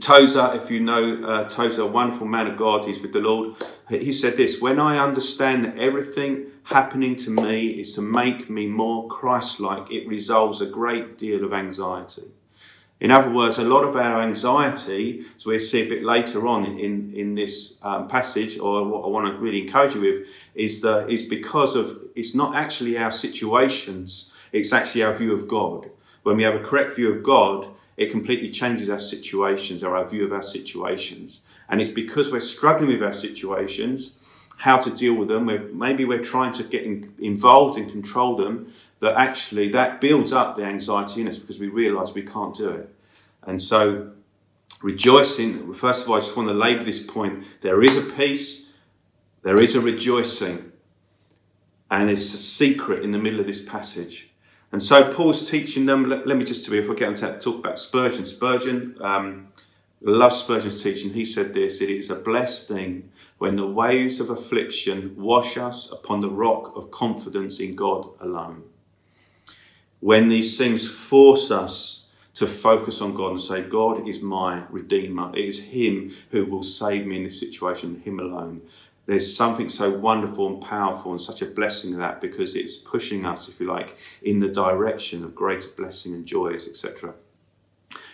Tozer, 0.01 0.53
if 0.55 0.71
you 0.71 0.81
know 0.81 1.25
uh, 1.25 1.49
Tozer, 1.49 1.83
a 1.83 1.87
wonderful 1.87 2.27
man 2.27 2.47
of 2.47 2.59
God, 2.59 2.85
he's 2.85 3.01
with 3.01 3.13
the 3.13 3.21
Lord. 3.21 3.55
He 3.89 4.13
said 4.13 4.37
this 4.37 4.61
When 4.61 4.79
I 4.79 4.99
understand 4.99 5.65
that 5.65 5.79
everything 5.79 6.47
happening 6.65 7.17
to 7.17 7.31
me 7.31 7.69
is 7.69 7.95
to 7.95 8.03
make 8.03 8.51
me 8.51 8.67
more 8.67 9.07
Christ 9.09 9.61
like, 9.61 9.91
it 9.91 10.07
resolves 10.09 10.61
a 10.61 10.67
great 10.67 11.17
deal 11.17 11.45
of 11.45 11.53
anxiety. 11.53 12.31
In 12.99 13.11
other 13.11 13.31
words, 13.31 13.59
a 13.59 13.65
lot 13.65 13.85
of 13.85 13.95
our 13.95 14.23
anxiety, 14.23 15.23
as 15.37 15.45
we'll 15.45 15.59
see 15.59 15.83
a 15.83 15.89
bit 15.89 16.03
later 16.03 16.49
on 16.49 16.65
in, 16.65 17.13
in 17.15 17.35
this 17.35 17.79
um, 17.83 18.09
passage, 18.09 18.59
or 18.59 18.87
what 18.87 19.05
I 19.05 19.09
want 19.09 19.27
to 19.27 19.39
really 19.39 19.63
encourage 19.63 19.95
you 19.95 20.01
with, 20.01 20.29
is, 20.55 20.81
that 20.81 21.11
is 21.11 21.25
because 21.25 21.77
of, 21.77 22.01
it's 22.15 22.35
not 22.35 22.57
actually 22.57 22.97
our 22.97 23.11
situations, 23.13 24.33
it's 24.53 24.73
actually 24.73 25.03
our 25.03 25.15
view 25.15 25.35
of 25.35 25.47
God. 25.47 25.91
When 26.23 26.39
we 26.39 26.45
have 26.45 26.55
a 26.55 26.65
correct 26.65 26.97
view 26.97 27.13
of 27.13 27.23
God, 27.23 27.69
it 27.99 28.11
completely 28.11 28.51
changes 28.51 28.89
our 28.89 28.99
situations 28.99 29.83
or 29.83 29.95
our 29.95 30.09
view 30.09 30.25
of 30.25 30.33
our 30.33 30.43
situations. 30.43 31.41
And 31.69 31.83
it's 31.83 31.91
because 31.91 32.33
we're 32.33 32.41
struggling 32.41 32.91
with 32.91 33.03
our 33.03 33.13
situations, 33.13 34.19
how 34.57 34.79
to 34.79 34.91
deal 34.91 35.15
with 35.15 35.29
them, 35.29 35.45
we're, 35.45 35.69
maybe 35.69 36.07
we're 36.07 36.23
trying 36.23 36.53
to 36.53 36.63
get 36.63 36.85
in, 36.85 37.13
involved 37.19 37.79
and 37.79 37.91
control 37.91 38.37
them, 38.37 38.73
that 39.01 39.17
actually 39.17 39.71
that 39.73 40.01
builds 40.01 40.33
up 40.33 40.57
the 40.57 40.65
anxiety 40.65 41.21
in 41.23 41.29
us 41.29 41.39
because 41.39 41.59
we 41.61 41.69
realize 41.69 42.15
we 42.15 42.23
can't 42.23 42.55
do 42.55 42.71
it. 42.71 42.95
And 43.47 43.61
so 43.61 44.11
rejoicing, 44.83 45.75
first 45.75 46.05
of 46.05 46.11
all, 46.11 46.17
I 46.17 46.21
just 46.21 46.37
want 46.37 46.49
to 46.49 46.55
labour 46.55 46.85
this 46.85 47.03
point. 47.03 47.45
There 47.61 47.83
is 47.83 47.97
a 47.97 48.03
peace 48.03 48.65
There 49.43 49.61
is 49.63 49.77
a 49.77 49.81
rejoicing, 49.81 50.73
and 51.89 52.11
it's 52.11 52.35
a 52.35 52.39
secret 52.39 53.05
in 53.05 53.13
the 53.13 53.19
middle 53.19 53.39
of 53.39 53.47
this 53.47 53.65
passage. 53.65 54.31
And 54.73 54.83
so 54.83 55.13
Paul's 55.13 55.49
teaching 55.49 55.87
them. 55.87 56.09
Let, 56.09 56.27
let 56.27 56.37
me 56.37 56.45
just, 56.45 56.69
if 56.69 56.91
I 56.91 56.95
get 56.95 57.09
on 57.09 57.15
to 57.15 57.39
talk 57.39 57.59
about 57.61 57.79
Spurgeon. 57.79 58.27
Spurgeon 58.27 58.97
um, 59.01 59.49
loves 60.01 60.39
Spurgeon's 60.39 60.83
teaching. 60.83 61.13
He 61.13 61.25
said 61.25 61.55
this: 61.55 61.81
"It 61.81 61.91
is 61.91 62.11
a 62.11 62.17
blessed 62.17 62.67
thing 62.69 63.11
when 63.39 63.55
the 63.55 63.67
waves 63.69 64.19
of 64.19 64.31
affliction 64.31 65.15
wash 65.17 65.57
us 65.57 65.93
upon 65.93 66.23
the 66.23 66.31
rock 66.31 66.73
of 66.75 66.91
confidence 66.91 67.61
in 67.61 67.77
God 67.77 68.09
alone. 68.21 68.65
When 70.01 70.29
these 70.29 70.59
things 70.59 70.89
force 70.89 71.51
us 71.51 72.07
to 72.37 72.47
focus 72.47 73.01
on 73.01 73.15
God 73.15 73.31
and 73.31 73.41
say, 73.41 73.63
God 73.63 74.07
is 74.07 74.21
my 74.21 74.65
Redeemer. 74.69 75.35
It 75.35 75.47
is 75.47 75.65
Him 75.65 76.15
who 76.31 76.45
will 76.45 76.63
save 76.63 77.07
me 77.07 77.17
in 77.17 77.25
this 77.25 77.41
situation, 77.41 78.03
Him 78.05 78.21
alone. 78.21 78.61
There's 79.07 79.35
something 79.35 79.71
so 79.71 79.91
wonderful 79.91 80.47
and 80.47 80.61
powerful 80.61 81.13
and 81.13 81.21
such 81.21 81.41
a 81.41 81.47
blessing 81.47 81.93
in 81.95 81.99
that 81.99 82.21
because 82.21 82.55
it's 82.55 82.77
pushing 82.77 83.25
us, 83.25 83.49
if 83.49 83.59
you 83.59 83.67
like, 83.67 83.97
in 84.21 84.41
the 84.41 84.49
direction 84.49 85.25
of 85.25 85.35
greater 85.35 85.69
blessing 85.79 86.13
and 86.13 86.27
joys, 86.27 86.69
etc. 86.69 87.15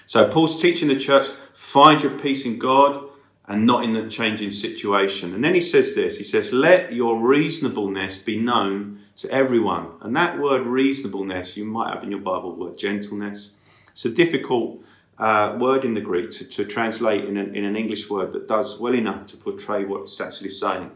So 0.07 0.29
Paul's 0.29 0.61
teaching 0.61 0.87
the 0.87 0.97
church 0.97 1.27
find 1.55 2.01
your 2.01 2.17
peace 2.17 2.47
in 2.47 2.61
God 2.61 3.09
and 3.47 3.67
not 3.67 3.83
in 3.83 3.95
the 3.95 4.09
changing 4.09 4.53
situation. 4.53 5.35
And 5.35 5.43
then 5.43 5.55
he 5.55 5.61
says 5.61 5.97
this 5.97 6.19
he 6.19 6.25
says, 6.25 6.53
Let 6.53 6.93
your 6.93 7.19
reasonableness 7.19 8.19
be 8.19 8.39
known 8.39 9.01
to 9.17 9.31
everyone. 9.31 9.89
And 10.01 10.17
that 10.17 10.39
word 10.39 10.67
reasonableness, 10.67 11.57
you 11.57 11.65
might 11.65 11.95
have 11.95 12.03
in 12.03 12.11
your 12.11 12.21
Bible 12.21 12.57
word 12.57 12.79
gentleness. 12.79 13.53
It's 13.93 14.05
a 14.05 14.11
difficult 14.11 14.81
uh, 15.19 15.57
word 15.59 15.85
in 15.85 15.95
the 15.95 16.01
Greek 16.01 16.31
to, 16.31 16.45
to 16.45 16.65
translate 16.65 17.25
in 17.25 17.37
an, 17.37 17.55
in 17.55 17.65
an, 17.65 17.77
English 17.77 18.09
word 18.09 18.33
that 18.33 18.49
does 18.49 18.81
well 18.81 18.95
enough 18.95 19.27
to 19.27 19.37
portray 19.37 19.85
what 19.85 20.03
it's 20.03 20.21
actually 20.21 20.51
saying. 20.51 20.91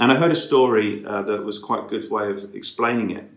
And 0.00 0.10
I 0.10 0.16
heard 0.16 0.32
a 0.32 0.36
story 0.36 1.04
uh, 1.06 1.22
that 1.22 1.44
was 1.44 1.58
quite 1.58 1.84
a 1.84 1.88
good 1.88 2.10
way 2.10 2.30
of 2.30 2.54
explaining 2.54 3.10
it. 3.10 3.30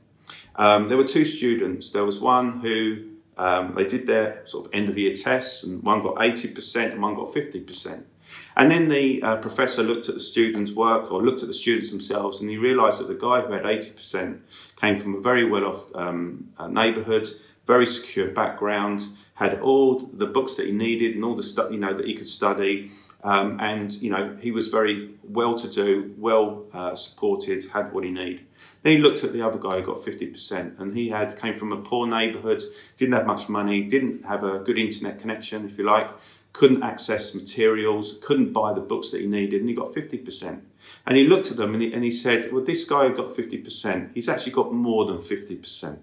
Um, 0.55 0.87
there 0.87 0.97
were 0.97 1.03
two 1.03 1.25
students. 1.25 1.91
There 1.91 2.05
was 2.05 2.19
one 2.19 2.61
who 2.61 3.09
um, 3.37 3.75
they 3.75 3.85
did 3.85 4.07
their 4.07 4.41
sort 4.45 4.65
of 4.65 4.73
end 4.73 4.89
of 4.89 4.97
year 4.97 5.13
tests, 5.13 5.63
and 5.63 5.83
one 5.83 6.01
got 6.01 6.15
80% 6.15 6.93
and 6.93 7.01
one 7.01 7.13
got 7.13 7.31
50%. 7.31 8.03
And 8.57 8.71
then 8.71 8.89
the 8.89 9.21
uh, 9.21 9.35
professor 9.35 9.83
looked 9.83 10.09
at 10.09 10.15
the 10.15 10.19
students' 10.19 10.71
work 10.71 11.11
or 11.11 11.23
looked 11.23 11.43
at 11.43 11.47
the 11.47 11.53
students 11.53 11.91
themselves 11.91 12.41
and 12.41 12.49
he 12.49 12.57
realised 12.57 12.99
that 12.99 13.07
the 13.07 13.13
guy 13.13 13.41
who 13.41 13.53
had 13.53 13.63
80% 13.63 14.39
came 14.75 14.97
from 14.97 15.13
a 15.13 15.21
very 15.21 15.47
well 15.47 15.65
off 15.65 15.95
um, 15.95 16.49
uh, 16.57 16.67
neighbourhood, 16.67 17.29
very 17.67 17.85
secure 17.85 18.29
background, 18.29 19.09
had 19.35 19.59
all 19.61 19.99
the 19.99 20.25
books 20.25 20.55
that 20.55 20.65
he 20.65 20.71
needed 20.71 21.13
and 21.13 21.23
all 21.23 21.35
the 21.35 21.43
stuff 21.43 21.71
you 21.71 21.77
know 21.77 21.93
that 21.95 22.07
he 22.07 22.15
could 22.15 22.27
study. 22.27 22.89
Um, 23.23 23.59
and 23.59 23.93
you 24.01 24.09
know 24.09 24.35
he 24.41 24.51
was 24.51 24.69
very 24.69 25.11
well 25.23 25.53
to 25.55 25.69
do, 25.69 26.15
well 26.17 26.65
uh, 26.73 26.95
supported, 26.95 27.69
had 27.69 27.93
what 27.93 28.03
he 28.03 28.09
needed. 28.09 28.45
Then 28.81 28.93
he 28.93 28.97
looked 28.99 29.23
at 29.23 29.33
the 29.33 29.41
other 29.41 29.59
guy 29.59 29.81
who 29.81 29.85
got 29.85 30.01
50%, 30.01 30.79
and 30.79 30.95
he 30.95 31.09
had 31.09 31.37
came 31.37 31.57
from 31.57 31.71
a 31.71 31.77
poor 31.77 32.07
neighbourhood, 32.07 32.63
didn't 32.95 33.13
have 33.13 33.25
much 33.25 33.49
money, 33.49 33.83
didn't 33.83 34.25
have 34.25 34.43
a 34.43 34.59
good 34.59 34.77
internet 34.77 35.19
connection, 35.19 35.67
if 35.67 35.77
you 35.77 35.83
like, 35.83 36.09
couldn't 36.57 36.81
access 36.81 37.35
materials, 37.35 38.17
couldn't 38.23 38.51
buy 38.51 38.73
the 38.73 38.81
books 38.81 39.11
that 39.11 39.21
he 39.21 39.27
needed, 39.27 39.61
and 39.61 39.69
he 39.69 39.75
got 39.75 39.93
50%. 39.93 40.59
And 41.05 41.15
he 41.15 41.27
looked 41.27 41.51
at 41.51 41.57
them 41.57 41.75
and 41.75 41.83
he, 41.83 41.93
and 41.93 42.03
he 42.03 42.09
said, 42.09 42.51
Well, 42.51 42.65
this 42.65 42.83
guy 42.83 43.07
who 43.07 43.15
got 43.15 43.35
50%, 43.35 44.09
he's 44.15 44.27
actually 44.27 44.53
got 44.53 44.73
more 44.73 45.05
than 45.05 45.19
50%. 45.19 45.99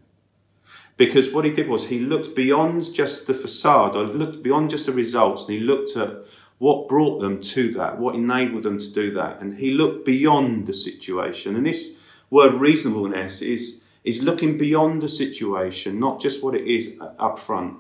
Because 0.97 1.33
what 1.33 1.45
he 1.45 1.51
did 1.51 1.69
was 1.69 1.89
he 1.89 1.99
looked 1.99 2.37
beyond 2.37 2.95
just 2.95 3.27
the 3.27 3.35
facade, 3.35 3.97
or 3.97 4.05
looked 4.05 4.45
beyond 4.45 4.71
just 4.71 4.87
the 4.87 4.93
results, 4.93 5.49
and 5.49 5.59
he 5.59 5.61
looked 5.61 5.97
at 5.97 6.25
what 6.59 6.89
brought 6.89 7.21
them 7.21 7.41
to 7.41 7.73
that, 7.73 7.99
what 7.99 8.15
enabled 8.15 8.63
them 8.63 8.79
to 8.79 8.93
do 8.93 9.13
that. 9.13 9.41
And 9.41 9.59
he 9.59 9.71
looked 9.71 10.07
beyond 10.07 10.69
the 10.69 10.73
situation. 10.73 11.57
And 11.57 11.67
this 11.67 11.99
word 12.31 12.55
reasonableness 12.55 13.43
is, 13.43 13.83
is 14.05 14.23
looking 14.23 14.57
beyond 14.57 15.03
the 15.03 15.09
situation, 15.09 15.99
not 15.99 16.21
just 16.21 16.45
what 16.45 16.55
it 16.55 16.65
is 16.65 16.93
up 17.19 17.41
front. 17.41 17.79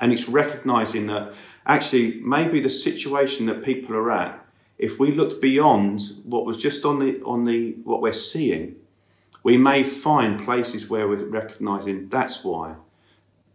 And 0.00 0.12
it's 0.12 0.28
recognizing 0.28 1.06
that 1.06 1.32
actually 1.66 2.20
maybe 2.22 2.60
the 2.60 2.70
situation 2.70 3.46
that 3.46 3.64
people 3.64 3.94
are 3.96 4.10
at, 4.10 4.44
if 4.78 4.98
we 4.98 5.12
looked 5.12 5.40
beyond 5.40 6.00
what 6.24 6.46
was 6.46 6.58
just 6.58 6.84
on 6.84 6.98
the 6.98 7.20
on 7.22 7.44
the 7.44 7.72
what 7.84 8.00
we're 8.00 8.12
seeing, 8.12 8.76
we 9.42 9.56
may 9.56 9.82
find 9.82 10.44
places 10.44 10.88
where 10.88 11.08
we're 11.08 11.24
recognizing 11.24 12.08
that's 12.08 12.44
why. 12.44 12.76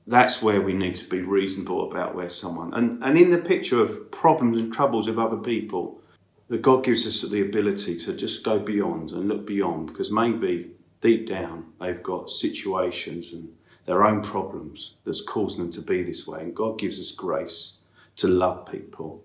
That's 0.07 0.41
where 0.41 0.61
we 0.61 0.73
need 0.73 0.95
to 0.95 1.07
be 1.07 1.21
reasonable 1.21 1.89
about 1.89 2.15
where 2.15 2.29
someone 2.29 2.73
and, 2.73 3.03
and 3.03 3.17
in 3.17 3.29
the 3.29 3.37
picture 3.37 3.81
of 3.81 4.09
problems 4.09 4.59
and 4.59 4.73
troubles 4.73 5.07
of 5.07 5.19
other 5.19 5.37
people, 5.37 6.01
that 6.49 6.63
God 6.63 6.83
gives 6.83 7.07
us 7.07 7.21
the 7.21 7.41
ability 7.41 7.97
to 7.97 8.13
just 8.13 8.43
go 8.43 8.59
beyond 8.59 9.11
and 9.11 9.29
look 9.29 9.45
beyond 9.45 9.87
because 9.87 10.11
maybe 10.11 10.71
deep 10.99 11.27
down 11.27 11.65
they've 11.79 12.03
got 12.03 12.29
situations 12.29 13.31
and 13.31 13.53
their 13.85 14.03
own 14.03 14.21
problems 14.21 14.95
that's 15.05 15.21
caused 15.21 15.57
them 15.57 15.71
to 15.71 15.81
be 15.81 16.03
this 16.03 16.27
way. 16.27 16.41
And 16.41 16.55
God 16.55 16.77
gives 16.77 16.99
us 16.99 17.11
grace 17.11 17.80
to 18.17 18.27
love 18.27 18.69
people. 18.71 19.23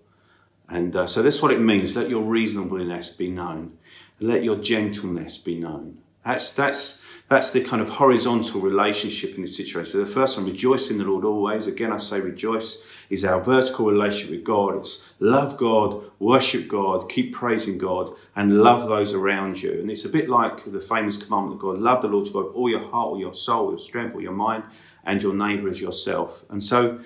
And 0.69 0.95
uh, 0.95 1.07
so 1.07 1.21
that's 1.21 1.41
what 1.41 1.51
it 1.51 1.61
means. 1.61 1.95
Let 1.95 2.09
your 2.09 2.23
reasonableness 2.23 3.11
be 3.11 3.29
known. 3.29 3.77
Let 4.19 4.43
your 4.43 4.57
gentleness 4.57 5.37
be 5.37 5.57
known. 5.57 5.99
That's, 6.25 6.53
that's, 6.53 7.01
that's 7.29 7.51
the 7.51 7.63
kind 7.63 7.81
of 7.81 7.89
horizontal 7.89 8.59
relationship 8.59 9.35
in 9.35 9.43
this 9.43 9.55
situation. 9.55 9.93
So 9.93 9.97
the 9.99 10.05
first 10.05 10.37
one, 10.37 10.45
rejoice 10.45 10.89
in 10.89 10.97
the 10.97 11.05
Lord 11.05 11.23
always. 11.23 11.67
Again, 11.67 11.93
I 11.93 11.97
say 11.97 12.19
rejoice 12.19 12.83
is 13.09 13.23
our 13.23 13.41
vertical 13.41 13.85
relationship 13.85 14.31
with 14.31 14.43
God. 14.43 14.77
It's 14.77 15.09
love 15.19 15.55
God, 15.55 16.03
worship 16.19 16.67
God, 16.67 17.09
keep 17.09 17.33
praising 17.33 17.77
God, 17.77 18.13
and 18.35 18.57
love 18.57 18.89
those 18.89 19.13
around 19.13 19.61
you. 19.61 19.71
And 19.73 19.89
it's 19.89 20.03
a 20.03 20.09
bit 20.09 20.29
like 20.29 20.65
the 20.65 20.81
famous 20.81 21.21
commandment 21.21 21.55
of 21.55 21.61
God 21.61 21.79
love 21.79 22.01
the 22.01 22.09
Lord 22.09 22.25
with 22.25 22.55
all 22.55 22.69
your 22.69 22.81
heart, 22.81 23.07
all 23.07 23.19
your 23.19 23.35
soul, 23.35 23.69
your 23.69 23.79
strength, 23.79 24.13
all 24.13 24.21
your 24.21 24.33
mind, 24.33 24.63
and 25.05 25.23
your 25.23 25.33
neighbor 25.33 25.69
as 25.69 25.79
yourself. 25.79 26.43
And 26.49 26.61
so, 26.61 26.99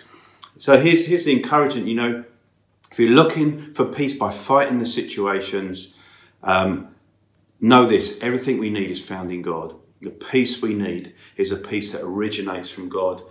so 0.61 0.79
here's, 0.79 1.07
here's 1.07 1.25
the 1.25 1.31
encouragement 1.31 1.87
you 1.87 1.95
know, 1.95 2.23
if 2.91 2.99
you're 2.99 3.09
looking 3.09 3.73
for 3.73 3.83
peace 3.83 4.15
by 4.15 4.29
fighting 4.29 4.77
the 4.77 4.85
situations, 4.85 5.95
um, 6.43 6.93
know 7.59 7.87
this 7.87 8.19
everything 8.21 8.59
we 8.59 8.69
need 8.69 8.91
is 8.91 9.03
found 9.03 9.31
in 9.31 9.41
God. 9.41 9.73
The 10.01 10.11
peace 10.11 10.61
we 10.61 10.75
need 10.75 11.15
is 11.35 11.51
a 11.51 11.57
peace 11.57 11.93
that 11.93 12.03
originates 12.03 12.69
from 12.69 12.89
God. 12.89 13.23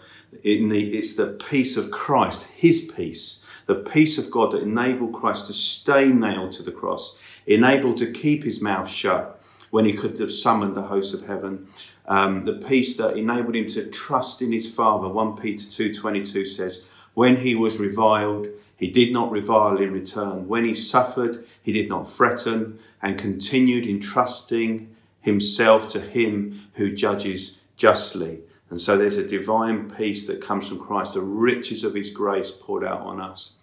The, 0.42 0.98
it's 0.98 1.14
the 1.14 1.38
peace 1.48 1.76
of 1.76 1.92
Christ, 1.92 2.48
His 2.48 2.90
peace, 2.96 3.46
the 3.66 3.76
peace 3.76 4.18
of 4.18 4.32
God 4.32 4.50
that 4.50 4.62
enabled 4.62 5.12
Christ 5.12 5.46
to 5.46 5.52
stay 5.52 6.08
nailed 6.08 6.50
to 6.54 6.64
the 6.64 6.72
cross, 6.72 7.16
enabled 7.46 7.98
to 7.98 8.10
keep 8.10 8.42
his 8.42 8.60
mouth 8.60 8.90
shut 8.90 9.40
when 9.70 9.84
he 9.84 9.92
could 9.92 10.18
have 10.18 10.32
summoned 10.32 10.74
the 10.74 10.82
hosts 10.82 11.14
of 11.14 11.28
heaven. 11.28 11.68
Um, 12.06 12.44
the 12.44 12.54
peace 12.54 12.96
that 12.96 13.16
enabled 13.16 13.54
him 13.54 13.68
to 13.68 13.88
trust 13.88 14.42
in 14.42 14.50
his 14.50 14.68
Father. 14.68 15.08
1 15.08 15.36
Peter 15.36 15.68
2.22 15.68 16.48
says, 16.48 16.84
When 17.20 17.36
he 17.36 17.54
was 17.54 17.78
reviled, 17.78 18.48
he 18.74 18.90
did 18.90 19.12
not 19.12 19.30
revile 19.30 19.76
in 19.76 19.92
return. 19.92 20.48
When 20.48 20.64
he 20.64 20.72
suffered, 20.72 21.44
he 21.62 21.70
did 21.70 21.86
not 21.86 22.10
threaten 22.10 22.78
and 23.02 23.18
continued 23.18 23.86
entrusting 23.86 24.96
himself 25.20 25.86
to 25.88 26.00
him 26.00 26.68
who 26.76 26.90
judges 26.90 27.58
justly. 27.76 28.38
And 28.70 28.80
so 28.80 28.96
there's 28.96 29.18
a 29.18 29.28
divine 29.28 29.90
peace 29.90 30.26
that 30.28 30.40
comes 30.40 30.68
from 30.68 30.80
Christ, 30.80 31.12
the 31.12 31.20
riches 31.20 31.84
of 31.84 31.92
his 31.92 32.08
grace 32.08 32.52
poured 32.52 32.84
out 32.84 33.02
on 33.02 33.20
us. 33.20 33.58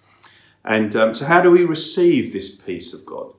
And 0.63 0.95
um, 0.95 1.15
so, 1.15 1.25
how 1.25 1.41
do 1.41 1.49
we 1.49 1.65
receive 1.65 2.33
this 2.33 2.53
peace 2.53 2.93
of 2.93 3.07
God? 3.07 3.33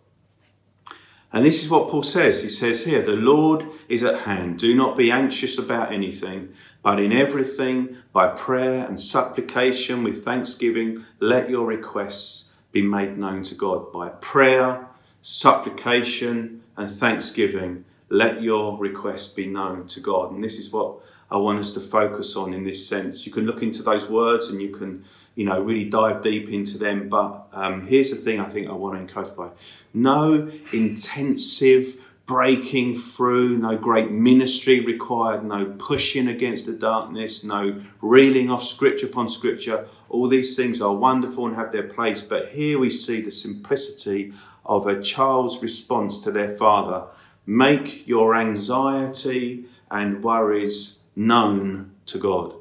And 1.33 1.45
this 1.45 1.63
is 1.63 1.71
what 1.71 1.91
Paul 1.91 2.03
says. 2.03 2.43
He 2.43 2.49
says 2.49 2.85
here, 2.85 3.03
The 3.03 3.13
Lord 3.13 3.67
is 3.89 4.03
at 4.03 4.23
hand. 4.23 4.59
Do 4.59 4.75
not 4.75 4.97
be 4.97 5.13
anxious 5.13 5.59
about 5.59 5.93
anything, 5.93 6.55
but 6.83 7.01
in 7.01 7.13
everything, 7.13 7.99
by 8.13 8.29
prayer 8.29 8.87
and 8.87 9.01
supplication 9.01 10.05
with 10.05 10.25
thanksgiving, 10.25 11.05
let 11.21 11.51
your 11.51 11.67
requests 11.67 12.53
be 12.73 12.83
made 12.83 13.19
known 13.19 13.43
to 13.45 13.55
God. 13.55 13.93
By 13.93 14.09
prayer, 14.09 14.87
supplication, 15.23 16.63
and 16.77 16.91
thanksgiving, 16.91 17.85
let 18.09 18.43
your 18.43 18.79
requests 18.79 19.33
be 19.33 19.47
known 19.47 19.87
to 19.89 20.01
God. 20.01 20.33
And 20.33 20.43
this 20.43 20.59
is 20.59 20.73
what 20.73 21.01
I 21.31 21.37
want 21.37 21.59
us 21.59 21.73
to 21.75 21.81
focus 21.81 22.37
on 22.37 22.55
in 22.55 22.65
this 22.65 22.87
sense. 22.89 23.27
You 23.27 23.33
can 23.33 23.45
look 23.45 23.63
into 23.63 23.83
those 23.83 24.09
words 24.09 24.49
and 24.49 24.63
you 24.63 24.71
can, 24.71 25.05
you 25.35 25.45
know, 25.45 25.61
really 25.61 25.85
dive 25.85 26.23
deep 26.23 26.49
into 26.49 26.79
them. 26.79 27.09
But 27.09 27.49
um, 27.53 27.87
here's 27.87 28.11
the 28.11 28.17
thing 28.17 28.41
I 28.41 28.49
think 28.49 28.69
I 28.69 28.73
want 28.73 28.95
to 28.95 29.01
encourage 29.01 29.37
by 29.37 29.51
no 29.93 30.51
intensive 30.73 31.97
breaking 32.29 32.95
through, 32.95 33.57
no 33.57 33.77
great 33.77 34.11
ministry 34.11 34.81
required, 34.81 35.43
no 35.43 35.65
pushing 35.79 36.29
against 36.29 36.67
the 36.67 36.75
darkness, 36.75 37.43
no 37.43 37.83
reeling 38.03 38.51
off 38.51 38.63
scripture 38.63 39.07
upon 39.07 39.29
scripture. 39.29 39.89
All 40.11 40.29
these 40.29 40.55
things 40.55 40.81
are 40.83 40.95
wonderful 40.95 41.47
and 41.47 41.57
have 41.57 41.73
their 41.73 41.89
place. 41.89 42.23
But 42.23 42.51
here 42.51 42.79
we 42.79 42.91
see 42.91 43.23
the 43.23 43.31
simplicity 43.31 44.35
of 44.67 44.87
a 44.87 45.03
child's 45.03 45.61
response 45.63 46.21
to 46.21 46.31
their 46.31 46.55
father 46.57 47.07
Make 47.51 48.07
your 48.07 48.35
anxiety 48.35 49.65
and 49.91 50.23
worries 50.23 50.99
known 51.17 51.93
to 52.05 52.19
God. 52.19 52.53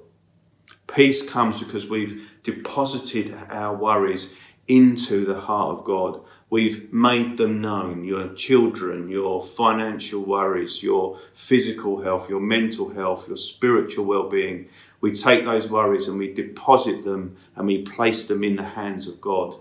Peace 0.88 1.30
comes 1.30 1.60
because 1.60 1.90
we've 1.90 2.26
deposited 2.44 3.38
our 3.50 3.76
worries 3.76 4.34
into 4.66 5.26
the 5.26 5.42
heart 5.42 5.78
of 5.78 5.84
God. 5.84 6.22
We've 6.50 6.94
made 6.94 7.38
them 7.38 7.60
known 7.60 8.06
your 8.06 8.30
children, 8.34 9.10
your 9.10 9.44
financial 9.44 10.24
worries, 10.24 10.82
your 10.82 11.20
physical 11.34 12.02
health, 12.02 12.30
your 12.30 12.40
mental 12.40 12.90
health, 12.90 13.28
your 13.28 13.36
spiritual 13.36 14.06
well 14.06 14.30
being. 14.30 14.70
We 15.02 15.12
take 15.12 15.44
those 15.44 15.70
worries 15.70 16.08
and 16.08 16.18
we 16.18 16.34
deposit 16.34 17.04
them 17.04 17.36
and 17.56 17.68
we 17.68 17.82
place 17.82 18.28
them 18.28 18.46
in 18.46 18.56
the 18.56 18.64
hands 18.64 19.10
of 19.10 19.20
God, 19.20 19.56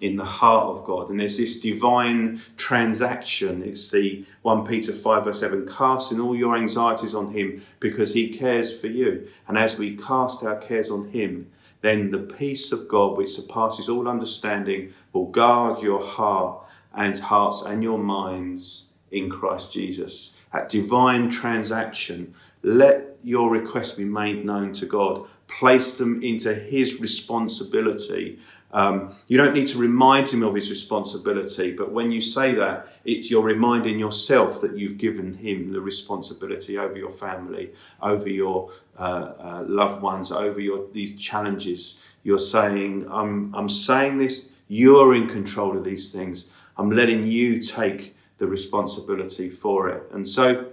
in 0.00 0.16
the 0.16 0.24
heart 0.24 0.66
of 0.66 0.84
God. 0.84 1.10
And 1.10 1.20
there's 1.20 1.38
this 1.38 1.60
divine 1.60 2.42
transaction. 2.56 3.62
It's 3.62 3.90
the 3.90 4.24
1 4.42 4.66
Peter 4.66 4.92
5 4.92 5.24
verse 5.24 5.38
7 5.38 5.68
casting 5.68 6.18
all 6.18 6.34
your 6.34 6.56
anxieties 6.56 7.14
on 7.14 7.32
Him 7.32 7.62
because 7.78 8.14
He 8.14 8.36
cares 8.36 8.76
for 8.76 8.88
you. 8.88 9.28
And 9.46 9.56
as 9.56 9.78
we 9.78 9.96
cast 9.96 10.42
our 10.42 10.56
cares 10.56 10.90
on 10.90 11.10
Him, 11.10 11.52
then 11.82 12.10
the 12.10 12.18
peace 12.18 12.72
of 12.72 12.88
God, 12.88 13.18
which 13.18 13.30
surpasses 13.30 13.88
all 13.88 14.08
understanding, 14.08 14.94
will 15.12 15.26
guard 15.26 15.82
your 15.82 16.02
heart 16.02 16.64
and 16.94 17.18
hearts 17.18 17.62
and 17.62 17.82
your 17.82 17.98
minds 17.98 18.86
in 19.10 19.28
Christ 19.28 19.72
Jesus. 19.72 20.34
That 20.52 20.68
divine 20.68 21.30
transaction, 21.30 22.34
let 22.62 23.16
your 23.22 23.50
requests 23.50 23.92
be 23.92 24.04
made 24.04 24.44
known 24.44 24.72
to 24.74 24.86
God. 24.86 25.26
Place 25.48 25.98
them 25.98 26.22
into 26.22 26.54
His 26.54 27.00
responsibility 27.00 28.38
um, 28.72 29.14
you 29.28 29.36
don't 29.36 29.52
need 29.52 29.66
to 29.68 29.78
remind 29.78 30.28
him 30.28 30.42
of 30.42 30.54
his 30.54 30.70
responsibility, 30.70 31.72
but 31.72 31.92
when 31.92 32.10
you 32.10 32.22
say 32.22 32.54
that, 32.54 32.88
it's 33.04 33.30
you're 33.30 33.42
reminding 33.42 33.98
yourself 33.98 34.62
that 34.62 34.76
you've 34.78 34.96
given 34.96 35.34
him 35.34 35.72
the 35.72 35.80
responsibility 35.80 36.78
over 36.78 36.96
your 36.96 37.10
family, 37.10 37.72
over 38.00 38.28
your 38.28 38.70
uh, 38.98 39.32
uh, 39.38 39.64
loved 39.68 40.02
ones, 40.02 40.32
over 40.32 40.58
your 40.58 40.86
these 40.92 41.20
challenges. 41.20 42.02
You're 42.22 42.38
saying, 42.38 43.06
"I'm 43.10 43.54
I'm 43.54 43.68
saying 43.68 44.16
this. 44.18 44.52
You're 44.68 45.14
in 45.14 45.28
control 45.28 45.76
of 45.76 45.84
these 45.84 46.10
things. 46.10 46.48
I'm 46.78 46.90
letting 46.90 47.26
you 47.26 47.60
take 47.60 48.16
the 48.38 48.46
responsibility 48.46 49.50
for 49.50 49.90
it." 49.90 50.02
And 50.12 50.26
so 50.26 50.72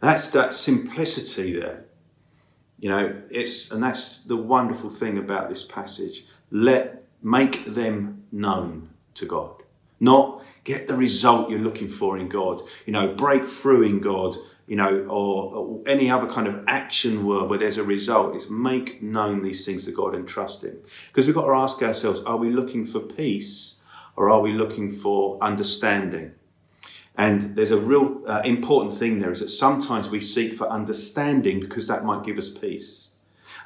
that's 0.00 0.32
that 0.32 0.54
simplicity 0.54 1.60
there. 1.60 1.84
You 2.80 2.88
know, 2.88 3.22
it's 3.30 3.70
and 3.70 3.80
that's 3.80 4.22
the 4.22 4.36
wonderful 4.36 4.90
thing 4.90 5.18
about 5.18 5.48
this 5.48 5.64
passage 5.64 6.24
let 6.50 7.04
make 7.22 7.74
them 7.74 8.24
known 8.32 8.90
to 9.14 9.26
God. 9.26 9.62
Not 9.98 10.42
get 10.64 10.88
the 10.88 10.94
result 10.94 11.50
you're 11.50 11.58
looking 11.58 11.88
for 11.88 12.18
in 12.18 12.28
God, 12.28 12.62
you 12.86 12.92
know, 12.92 13.08
break 13.08 13.46
through 13.46 13.82
in 13.82 14.00
God, 14.00 14.36
you 14.66 14.76
know, 14.76 15.06
or, 15.08 15.54
or, 15.54 15.82
any 15.86 16.10
other 16.10 16.28
kind 16.28 16.46
of 16.46 16.64
action 16.68 17.26
word 17.26 17.50
where 17.50 17.58
there's 17.58 17.76
a 17.76 17.82
result. 17.82 18.36
It's 18.36 18.48
make 18.48 19.02
known 19.02 19.42
these 19.42 19.66
things 19.66 19.84
to 19.86 19.92
God 19.92 20.14
and 20.14 20.26
trust 20.26 20.62
Him. 20.62 20.78
Because 21.08 21.26
we've 21.26 21.34
got 21.34 21.46
to 21.46 21.52
ask 21.52 21.82
ourselves 21.82 22.22
are 22.22 22.36
we 22.36 22.50
looking 22.50 22.86
for 22.86 23.00
peace 23.00 23.80
or 24.16 24.30
are 24.30 24.40
we 24.40 24.52
looking 24.52 24.90
for 24.90 25.42
understanding? 25.42 26.32
And 27.16 27.56
there's 27.56 27.72
a 27.72 27.78
real 27.78 28.22
uh, 28.26 28.42
important 28.44 28.96
thing 28.96 29.18
there 29.18 29.32
is 29.32 29.40
that 29.40 29.48
sometimes 29.48 30.08
we 30.08 30.20
seek 30.20 30.54
for 30.54 30.68
understanding 30.68 31.60
because 31.60 31.86
that 31.88 32.04
might 32.04 32.24
give 32.24 32.38
us 32.38 32.48
peace. 32.48 33.09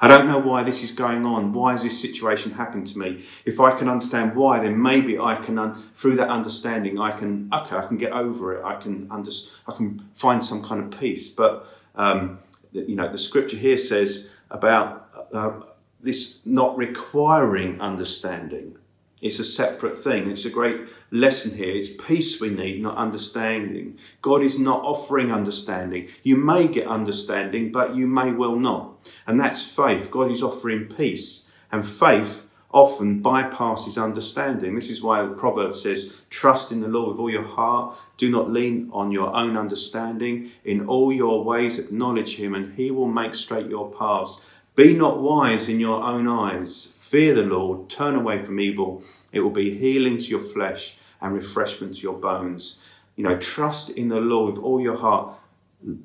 I 0.01 0.07
don't 0.07 0.27
know 0.27 0.39
why 0.39 0.63
this 0.63 0.83
is 0.83 0.91
going 0.91 1.25
on. 1.25 1.53
Why 1.53 1.71
has 1.71 1.83
this 1.83 1.99
situation 1.99 2.51
happened 2.51 2.87
to 2.87 2.99
me? 2.99 3.25
If 3.45 3.59
I 3.59 3.71
can 3.77 3.87
understand 3.89 4.35
why, 4.35 4.59
then 4.59 4.81
maybe 4.81 5.17
I 5.17 5.35
can, 5.35 5.57
un- 5.57 5.83
through 5.95 6.17
that 6.17 6.29
understanding, 6.29 6.99
I 6.99 7.11
can, 7.11 7.49
okay, 7.53 7.75
I 7.77 7.85
can 7.87 7.97
get 7.97 8.11
over 8.11 8.55
it. 8.57 8.63
I 8.63 8.75
can, 8.75 9.07
under- 9.09 9.31
I 9.67 9.71
can 9.73 10.09
find 10.15 10.43
some 10.43 10.63
kind 10.63 10.81
of 10.83 10.99
peace. 10.99 11.29
But, 11.29 11.67
um, 11.95 12.39
you 12.71 12.95
know, 12.95 13.09
the 13.11 13.17
scripture 13.17 13.57
here 13.57 13.77
says 13.77 14.29
about 14.51 15.09
uh, 15.33 15.61
this 16.01 16.45
not 16.45 16.77
requiring 16.77 17.79
understanding. 17.81 18.77
It's 19.21 19.39
a 19.39 19.43
separate 19.43 19.97
thing. 19.97 20.29
It's 20.29 20.45
a 20.45 20.49
great 20.49 20.81
lesson 21.09 21.57
here. 21.57 21.71
It's 21.71 21.89
peace 21.89 22.41
we 22.41 22.49
need, 22.49 22.81
not 22.81 22.97
understanding. 22.97 23.97
God 24.21 24.43
is 24.43 24.59
not 24.59 24.83
offering 24.83 25.31
understanding. 25.31 26.09
You 26.23 26.35
may 26.35 26.67
get 26.67 26.87
understanding, 26.87 27.71
but 27.71 27.95
you 27.95 28.07
may 28.07 28.31
well 28.31 28.57
not. 28.57 29.07
And 29.25 29.39
that's 29.39 29.65
faith. 29.65 30.11
God 30.11 30.29
is 30.29 30.43
offering 30.43 30.85
peace. 30.85 31.49
And 31.71 31.87
faith 31.87 32.45
often 32.75 33.23
bypasses 33.23 34.01
understanding. 34.01 34.75
This 34.75 34.89
is 34.89 35.01
why 35.01 35.25
the 35.25 35.33
proverb 35.33 35.77
says, 35.77 36.17
Trust 36.29 36.73
in 36.73 36.81
the 36.81 36.89
Lord 36.89 37.11
with 37.11 37.19
all 37.19 37.29
your 37.29 37.47
heart. 37.47 37.97
Do 38.17 38.29
not 38.29 38.51
lean 38.51 38.89
on 38.91 39.11
your 39.11 39.33
own 39.33 39.55
understanding. 39.55 40.51
In 40.65 40.85
all 40.85 41.13
your 41.13 41.43
ways, 41.43 41.79
acknowledge 41.79 42.35
Him, 42.35 42.53
and 42.53 42.75
He 42.75 42.91
will 42.91 43.07
make 43.07 43.33
straight 43.33 43.67
your 43.67 43.89
paths. 43.91 44.41
Be 44.75 44.93
not 44.93 45.21
wise 45.21 45.69
in 45.69 45.79
your 45.79 46.03
own 46.03 46.27
eyes. 46.27 46.94
Fear 47.09 47.35
the 47.35 47.43
Lord, 47.43 47.87
turn 47.87 48.15
away 48.15 48.43
from 48.43 48.59
evil. 48.59 49.03
It 49.31 49.41
will 49.41 49.51
be 49.51 49.77
healing 49.77 50.17
to 50.17 50.27
your 50.27 50.41
flesh 50.41 50.97
and 51.21 51.35
refreshment 51.35 51.93
to 51.93 52.01
your 52.01 52.17
bones. 52.17 52.79
You 53.15 53.23
know, 53.23 53.37
trust 53.37 53.91
in 53.91 54.09
the 54.09 54.19
Lord 54.19 54.55
with 54.55 54.63
all 54.63 54.81
your 54.81 54.97
heart. 54.97 55.37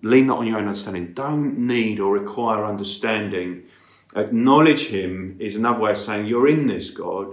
Lean 0.02 0.26
not 0.26 0.40
on 0.40 0.46
your 0.46 0.58
own 0.58 0.64
understanding. 0.64 1.14
Don't 1.14 1.56
need 1.56 2.00
or 2.00 2.12
require 2.12 2.66
understanding. 2.66 3.62
Acknowledge 4.14 4.88
Him 4.88 5.36
is 5.38 5.56
another 5.56 5.80
way 5.80 5.92
of 5.92 5.96
saying, 5.96 6.26
You're 6.26 6.48
in 6.48 6.66
this, 6.66 6.90
God. 6.90 7.28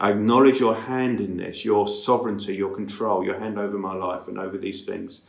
Acknowledge 0.00 0.58
your 0.58 0.74
hand 0.74 1.20
in 1.20 1.36
this, 1.36 1.66
your 1.66 1.88
sovereignty, 1.88 2.56
your 2.56 2.74
control, 2.74 3.22
your 3.22 3.38
hand 3.38 3.58
over 3.58 3.76
my 3.76 3.92
life 3.92 4.26
and 4.26 4.38
over 4.38 4.56
these 4.56 4.86
things. 4.86 5.26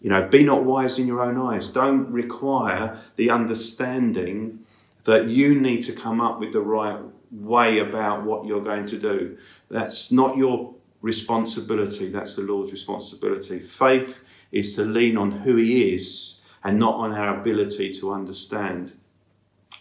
You 0.00 0.10
know, 0.10 0.28
be 0.28 0.44
not 0.44 0.62
wise 0.64 1.00
in 1.00 1.08
your 1.08 1.20
own 1.20 1.36
eyes. 1.36 1.68
Don't 1.68 2.12
require 2.12 3.00
the 3.16 3.30
understanding 3.30 4.60
that 5.02 5.26
you 5.26 5.60
need 5.60 5.82
to 5.82 5.92
come 5.92 6.20
up 6.20 6.38
with 6.38 6.52
the 6.52 6.60
right 6.60 7.00
way 7.34 7.78
about 7.78 8.24
what 8.24 8.46
you're 8.46 8.62
going 8.62 8.86
to 8.86 8.98
do. 8.98 9.36
That's 9.70 10.12
not 10.12 10.36
your 10.36 10.74
responsibility, 11.02 12.08
that's 12.08 12.36
the 12.36 12.42
Lord's 12.42 12.72
responsibility. 12.72 13.60
Faith 13.60 14.20
is 14.52 14.74
to 14.76 14.84
lean 14.84 15.16
on 15.16 15.30
who 15.30 15.56
He 15.56 15.94
is 15.94 16.40
and 16.62 16.78
not 16.78 16.94
on 16.94 17.12
our 17.12 17.38
ability 17.38 17.92
to 17.94 18.12
understand. 18.12 18.92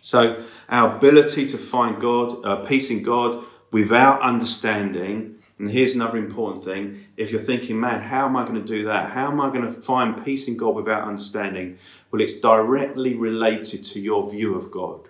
So, 0.02 0.44
our 0.68 0.98
ability 0.98 1.48
to 1.48 1.58
find 1.58 2.02
God, 2.02 2.44
uh, 2.44 2.66
peace 2.66 2.90
in 2.90 3.04
God 3.04 3.46
without 3.72 4.22
understanding, 4.22 5.36
and 5.58 5.72
here's 5.72 5.96
another 5.96 6.18
important 6.18 6.66
thing 6.66 7.06
if 7.16 7.32
you're 7.32 7.40
thinking, 7.40 7.80
man, 7.80 8.02
how 8.02 8.26
am 8.26 8.36
I 8.36 8.44
going 8.44 8.62
to 8.62 8.68
do 8.68 8.84
that? 8.86 9.12
How 9.12 9.32
am 9.32 9.40
I 9.40 9.48
going 9.50 9.74
to 9.74 9.82
find 9.82 10.24
peace 10.26 10.50
in 10.50 10.58
God 10.58 10.76
without 10.76 11.08
understanding? 11.08 11.78
Well, 12.12 12.22
it's 12.22 12.40
directly 12.42 13.14
related 13.14 13.86
to 13.86 14.00
your 14.02 14.30
view 14.30 14.56
of 14.56 14.72
God. 14.72 15.08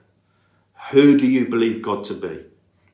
Who 0.92 1.18
do 1.18 1.26
you 1.26 1.48
believe 1.48 1.82
God 1.82 2.04
to 2.06 2.14
be? 2.14 2.46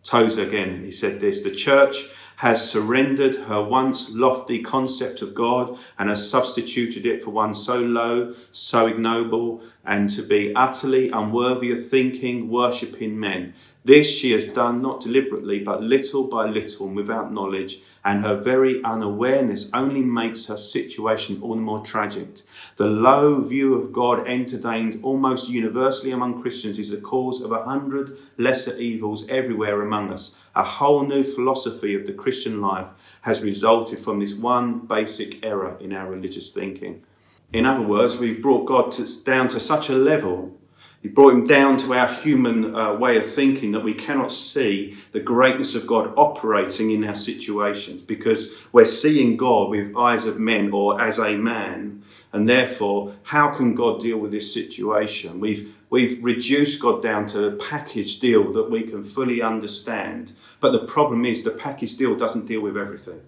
Tozer 0.03 0.43
again, 0.43 0.83
he 0.83 0.91
said 0.91 1.19
this 1.19 1.41
the 1.41 1.51
church 1.51 2.09
has 2.37 2.71
surrendered 2.71 3.35
her 3.35 3.61
once 3.61 4.11
lofty 4.11 4.63
concept 4.63 5.21
of 5.21 5.35
God 5.35 5.77
and 5.97 6.07
has 6.07 6.29
substituted 6.29 7.05
it 7.05 7.21
for 7.21 7.31
one 7.31 7.53
so 7.53 7.79
low, 7.79 8.33
so 8.51 8.87
ignoble, 8.87 9.61
and 9.85 10.09
to 10.11 10.21
be 10.21 10.53
utterly 10.55 11.09
unworthy 11.09 11.71
of 11.71 11.85
thinking, 11.85 12.47
worshipping 12.47 13.19
men. 13.19 13.53
This 13.83 14.09
she 14.09 14.31
has 14.31 14.45
done 14.45 14.81
not 14.81 15.01
deliberately, 15.01 15.59
but 15.59 15.83
little 15.83 16.23
by 16.23 16.47
little 16.47 16.87
and 16.87 16.95
without 16.95 17.33
knowledge, 17.33 17.81
and 18.03 18.23
her 18.23 18.35
very 18.35 18.83
unawareness 18.83 19.69
only 19.73 20.01
makes 20.01 20.47
her 20.47 20.57
situation 20.57 21.39
all 21.41 21.55
the 21.55 21.61
more 21.61 21.81
tragic. 21.81 22.41
The 22.77 22.89
low 22.89 23.41
view 23.41 23.75
of 23.75 23.91
God 23.91 24.27
entertained 24.27 24.99
almost 25.03 25.49
universally 25.49 26.11
among 26.11 26.41
Christians 26.41 26.79
is 26.79 26.89
the 26.89 26.97
cause 26.97 27.41
of 27.41 27.51
a 27.51 27.63
hundred 27.63 28.17
lesser 28.37 28.77
evils 28.77 29.27
everywhere 29.29 29.81
among 29.81 30.11
us. 30.11 30.37
A 30.55 30.63
whole 30.63 31.05
new 31.05 31.23
philosophy 31.23 31.95
of 31.95 32.05
the 32.05 32.13
Christian 32.13 32.61
life 32.61 32.87
has 33.21 33.41
resulted 33.41 33.99
from 33.99 34.19
this 34.19 34.33
one 34.33 34.79
basic 34.79 35.43
error 35.45 35.77
in 35.79 35.93
our 35.93 36.09
religious 36.09 36.51
thinking. 36.51 37.03
In 37.51 37.65
other 37.65 37.81
words, 37.81 38.17
we've 38.17 38.41
brought 38.41 38.65
God 38.65 38.91
to, 38.93 39.23
down 39.23 39.47
to 39.49 39.59
such 39.59 39.89
a 39.89 39.93
level 39.93 40.58
he 41.01 41.07
brought 41.07 41.33
him 41.33 41.47
down 41.47 41.77
to 41.77 41.93
our 41.93 42.13
human 42.13 42.75
uh, 42.75 42.93
way 42.93 43.17
of 43.17 43.25
thinking 43.25 43.71
that 43.71 43.83
we 43.83 43.93
cannot 43.93 44.33
see 44.33 44.97
the 45.13 45.21
greatness 45.21 45.73
of 45.73 45.87
God 45.87 46.13
operating 46.17 46.91
in 46.91 47.05
our 47.05 47.15
situations 47.15 48.01
because 48.01 48.57
we're 48.73 48.85
seeing 48.85 49.37
God 49.37 49.69
with 49.69 49.95
eyes 49.95 50.25
of 50.25 50.39
men 50.39 50.71
or 50.73 51.01
as 51.01 51.17
a 51.17 51.37
man. 51.37 52.03
And 52.33 52.49
therefore, 52.49 53.15
how 53.23 53.49
can 53.55 53.75
God 53.75 54.01
deal 54.01 54.17
with 54.17 54.31
this 54.31 54.53
situation? 54.53 55.39
We've, 55.39 55.73
we've 55.89 56.21
reduced 56.21 56.81
God 56.81 57.01
down 57.01 57.27
to 57.27 57.47
a 57.47 57.51
package 57.53 58.19
deal 58.19 58.51
that 58.51 58.69
we 58.69 58.83
can 58.83 59.05
fully 59.05 59.41
understand. 59.41 60.33
But 60.59 60.73
the 60.73 60.85
problem 60.85 61.25
is, 61.25 61.43
the 61.43 61.51
package 61.51 61.95
deal 61.95 62.15
doesn't 62.15 62.45
deal 62.45 62.61
with 62.61 62.77
everything. 62.77 63.21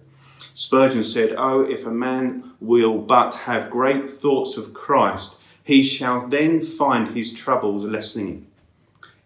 Spurgeon 0.54 1.02
said, 1.02 1.34
Oh, 1.38 1.62
if 1.62 1.86
a 1.86 1.90
man 1.90 2.52
will 2.60 2.98
but 2.98 3.34
have 3.34 3.70
great 3.70 4.08
thoughts 4.08 4.58
of 4.58 4.74
Christ, 4.74 5.38
he 5.64 5.82
shall 5.82 6.26
then 6.26 6.62
find 6.62 7.16
his 7.16 7.32
troubles 7.32 7.84
lessening. 7.84 8.46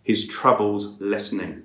His 0.03 0.27
troubles 0.27 1.01
lessening. 1.01 1.63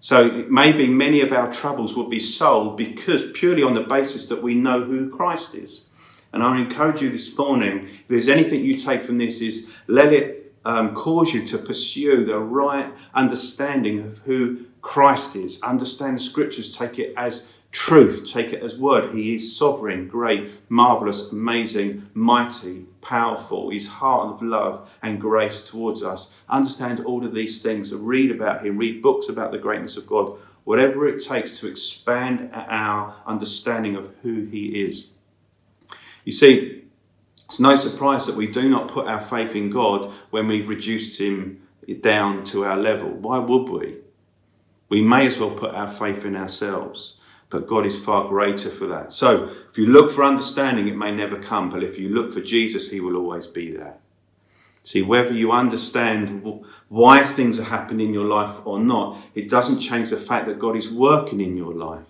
So 0.00 0.46
maybe 0.48 0.86
many 0.86 1.20
of 1.20 1.32
our 1.32 1.52
troubles 1.52 1.96
will 1.96 2.08
be 2.08 2.20
solved 2.20 2.76
because 2.76 3.30
purely 3.32 3.62
on 3.62 3.74
the 3.74 3.80
basis 3.80 4.26
that 4.26 4.42
we 4.42 4.54
know 4.54 4.84
who 4.84 5.10
Christ 5.10 5.54
is. 5.54 5.86
And 6.32 6.42
I 6.42 6.60
encourage 6.60 7.02
you 7.02 7.10
this 7.10 7.36
morning, 7.36 7.88
if 7.88 8.08
there's 8.08 8.28
anything 8.28 8.64
you 8.64 8.76
take 8.76 9.04
from 9.04 9.18
this, 9.18 9.40
is 9.40 9.72
let 9.86 10.12
it 10.12 10.54
um, 10.64 10.94
cause 10.94 11.32
you 11.32 11.44
to 11.46 11.58
pursue 11.58 12.24
the 12.24 12.38
right 12.38 12.92
understanding 13.14 14.00
of 14.00 14.18
who 14.18 14.66
Christ 14.82 15.34
is. 15.34 15.62
Understand 15.62 16.16
the 16.16 16.20
scriptures, 16.20 16.76
take 16.76 16.98
it 16.98 17.14
as 17.16 17.48
truth, 17.72 18.30
take 18.30 18.52
it 18.52 18.62
as 18.62 18.78
word. 18.78 19.14
He 19.14 19.34
is 19.34 19.56
sovereign, 19.56 20.08
great, 20.08 20.50
marvelous, 20.70 21.30
amazing, 21.32 22.08
mighty, 22.14 22.86
powerful. 23.00 23.70
His 23.70 23.88
heart 23.88 24.34
of 24.34 24.42
love 24.42 24.88
and 25.02 25.20
grace 25.20 25.68
towards 25.68 26.02
us. 26.02 26.32
Understand 26.48 27.04
all 27.04 27.24
of 27.24 27.34
these 27.34 27.62
things. 27.62 27.94
Read 27.94 28.30
about 28.30 28.64
him. 28.64 28.78
Read 28.78 29.02
books 29.02 29.28
about 29.28 29.52
the 29.52 29.58
greatness 29.58 29.96
of 29.96 30.06
God. 30.06 30.38
Whatever 30.64 31.06
it 31.06 31.22
takes 31.22 31.60
to 31.60 31.68
expand 31.68 32.50
our 32.52 33.14
understanding 33.26 33.94
of 33.94 34.12
who 34.22 34.46
he 34.46 34.84
is. 34.84 35.12
You 36.24 36.32
see, 36.32 36.84
it's 37.44 37.60
no 37.60 37.76
surprise 37.76 38.26
that 38.26 38.34
we 38.34 38.48
do 38.48 38.68
not 38.68 38.88
put 38.88 39.06
our 39.06 39.20
faith 39.20 39.54
in 39.54 39.70
God 39.70 40.12
when 40.30 40.48
we've 40.48 40.68
reduced 40.68 41.20
him 41.20 41.62
down 42.00 42.42
to 42.44 42.64
our 42.64 42.76
level. 42.76 43.10
Why 43.10 43.38
would 43.38 43.68
we? 43.68 43.98
We 44.88 45.02
may 45.02 45.26
as 45.26 45.38
well 45.38 45.52
put 45.52 45.74
our 45.74 45.88
faith 45.88 46.24
in 46.24 46.34
ourselves, 46.34 47.18
but 47.48 47.68
God 47.68 47.86
is 47.86 47.98
far 47.98 48.28
greater 48.28 48.70
for 48.70 48.86
that. 48.88 49.12
So, 49.12 49.50
if 49.70 49.78
you 49.78 49.86
look 49.86 50.10
for 50.10 50.24
understanding, 50.24 50.88
it 50.88 50.96
may 50.96 51.12
never 51.12 51.40
come, 51.40 51.70
but 51.70 51.84
if 51.84 51.98
you 51.98 52.08
look 52.08 52.32
for 52.32 52.40
Jesus, 52.40 52.90
He 52.90 53.00
will 53.00 53.16
always 53.16 53.46
be 53.46 53.70
there. 53.70 53.94
See, 54.82 55.02
whether 55.02 55.32
you 55.32 55.52
understand 55.52 56.64
why 56.88 57.24
things 57.24 57.58
are 57.58 57.64
happening 57.64 58.08
in 58.08 58.14
your 58.14 58.24
life 58.24 58.56
or 58.64 58.78
not, 58.78 59.18
it 59.34 59.48
doesn't 59.48 59.80
change 59.80 60.10
the 60.10 60.16
fact 60.16 60.46
that 60.46 60.58
God 60.58 60.76
is 60.76 60.92
working 60.92 61.40
in 61.40 61.56
your 61.56 61.74
life. 61.74 62.06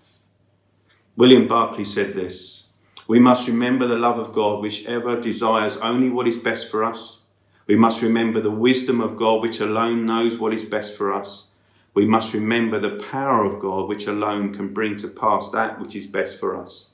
William 1.17 1.49
Barclay 1.49 1.85
said 1.85 2.15
this 2.15 2.69
We 3.07 3.19
must 3.19 3.49
remember 3.49 3.87
the 3.87 3.97
love 3.97 4.19
of 4.19 4.33
God, 4.33 4.61
which 4.61 4.87
ever 4.87 5.21
desires 5.21 5.77
only 5.79 6.09
what 6.09 6.29
is 6.29 6.39
best 6.39 6.71
for 6.71 6.85
us. 6.85 7.23
We 7.67 7.77
must 7.77 8.03
remember 8.03 8.41
the 8.41 8.51
wisdom 8.51 9.01
of 9.01 9.17
God, 9.17 9.43
which 9.43 9.61
alone 9.61 10.07
knows 10.07 10.39
what 10.39 10.55
is 10.55 10.65
best 10.65 10.97
for 10.97 11.13
us 11.13 11.51
we 11.97 12.05
must 12.05 12.35
remember 12.35 12.79
the 12.79 13.03
power 13.11 13.43
of 13.43 13.59
God, 13.59 13.89
which 13.89 14.07
alone 14.07 14.53
can 14.53 14.75
bring 14.75 14.97
to 14.97 15.09
pass 15.09 15.49
that 15.51 15.81
which 15.81 15.97
is 15.97 16.07
best 16.07 16.39
for 16.39 16.55
us. 16.55 16.93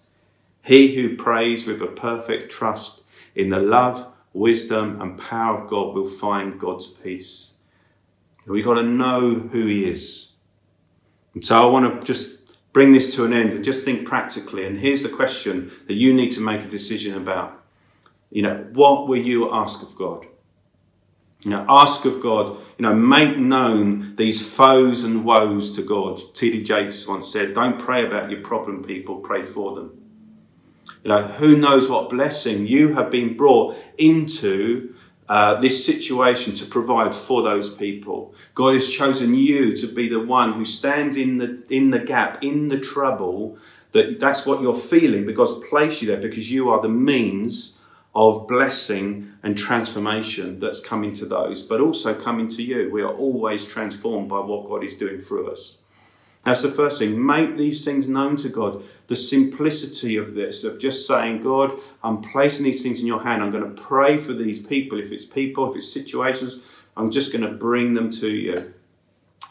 He 0.65 0.95
who 0.95 1.17
prays 1.17 1.67
with 1.67 1.83
a 1.83 1.89
perfect 1.89 2.53
trust 2.53 3.03
in 3.35 3.51
the 3.51 3.59
love, 3.59 4.07
wisdom, 4.33 5.03
and 5.03 5.19
power 5.19 5.61
of 5.61 5.69
God 5.69 5.93
will 5.93 6.09
find 6.09 6.59
God's 6.59 6.87
peace. 6.87 7.55
We've 8.47 8.65
got 8.65 8.75
to 8.75 8.85
know 8.85 9.35
who 9.35 9.67
He 9.67 9.91
is. 9.91 10.35
And 11.35 11.45
so 11.45 11.61
I 11.61 11.69
want 11.69 12.01
to 12.01 12.07
just 12.07 12.55
bring 12.73 12.93
this 12.93 13.13
to 13.17 13.25
an 13.25 13.33
end 13.33 13.53
and 13.55 13.65
just 13.65 13.85
think 13.85 14.07
practically. 14.07 14.67
And 14.67 14.79
here's 14.79 15.03
the 15.03 15.09
question 15.09 15.73
that 15.89 15.95
you 15.95 16.15
need 16.15 16.31
to 16.31 16.41
make 16.41 16.61
a 16.61 16.69
decision 16.69 17.17
about. 17.17 17.61
You 18.31 18.43
know, 18.43 18.67
what 18.73 19.09
will 19.09 19.21
you 19.21 19.53
ask 19.53 19.83
of 19.83 19.97
God? 19.97 20.27
You 21.45 21.51
know, 21.51 21.67
ask 21.69 22.05
of 22.05 22.21
God, 22.21 22.57
you 22.79 22.83
know, 22.83 22.95
make 22.95 23.37
known 23.37 24.15
these 24.17 24.47
foes 24.47 25.03
and 25.03 25.25
woes 25.25 25.73
to 25.73 25.83
God. 25.83 26.21
T.D. 26.35 26.63
Jakes 26.63 27.07
once 27.07 27.33
said, 27.33 27.55
Don't 27.55 27.81
pray 27.81 28.07
about 28.07 28.31
your 28.31 28.41
problem 28.41 28.85
people, 28.85 29.17
pray 29.17 29.43
for 29.43 29.75
them. 29.75 30.01
You 31.03 31.09
know, 31.09 31.23
who 31.23 31.57
knows 31.57 31.89
what 31.89 32.11
blessing 32.11 32.67
you 32.67 32.95
have 32.95 33.11
been 33.11 33.37
brought 33.37 33.77
into 33.99 34.95
uh, 35.29 35.61
this 35.61 35.85
situation 35.85 36.55
to 36.55 36.67
provide 36.67 37.15
for 37.15 37.43
those 37.43 37.75
people. 37.75 38.35
God 38.55 38.75
has 38.75 38.89
chosen 38.89 39.35
you 39.35 39.75
to 39.77 39.87
be 39.89 40.09
the 40.09 40.21
one 40.21 40.53
who 40.53 40.65
stands 40.65 41.17
in 41.17 41.39
the 41.39 41.63
in 41.71 41.91
the 41.91 41.99
gap, 41.99 42.43
in 42.43 42.69
the 42.69 42.79
trouble. 42.79 43.59
That 43.93 44.21
that's 44.21 44.47
what 44.47 44.63
you're 44.63 44.75
feeling 44.75 45.27
because 45.27 45.59
place 45.69 46.03
you 46.03 46.09
there 46.09 46.21
because 46.21 46.51
you 46.51 46.71
are 46.71 46.81
the 46.81 46.89
means 46.89 47.79
of 48.15 48.47
blessing 48.47 49.33
and 49.43 49.57
transformation 49.57 50.61
that's 50.61 50.81
coming 50.81 51.13
to 51.15 51.25
those, 51.25 51.63
but 51.63 51.81
also 51.81 52.15
coming 52.15 52.47
to 52.49 52.63
you. 52.63 52.91
We 52.93 53.03
are 53.03 53.15
always 53.15 53.67
transformed 53.67 54.29
by 54.29 54.41
what 54.41 54.69
God 54.69 54.85
is 54.85 54.97
doing 54.97 55.23
through 55.23 55.51
us. 55.51 55.83
That's 56.45 56.63
the 56.63 56.71
first 56.71 56.99
thing. 56.99 57.25
Make 57.25 57.57
these 57.57 57.85
things 57.85 58.09
known 58.09 58.37
to 58.39 58.49
God. 58.49 58.83
The 59.07 59.17
simplicity 59.17 60.17
of 60.17 60.35
this, 60.35 60.65
of 60.65 60.81
just 60.81 61.07
saying, 61.07 61.43
God, 61.43 61.79
I'm 62.03 62.21
placing 62.21 62.65
these 62.65 62.83
things 62.83 63.01
in 63.01 63.07
your 63.07 63.23
hand. 63.23 63.43
I'm 63.43 63.53
going 63.53 63.75
to 63.75 63.83
pray 63.83 64.19
for 64.19 64.33
these 64.33 64.59
people. 64.59 64.99
If 64.99 65.13
it's 65.13 65.25
people, 65.25 65.71
if 65.71 65.77
it's 65.77 65.93
situations, 65.93 66.57
I'm 66.97 67.11
just 67.11 67.33
going 67.33 67.45
to 67.45 67.57
bring 67.57 67.95
them 67.95 68.11
to 68.13 68.29
you. 68.29 68.75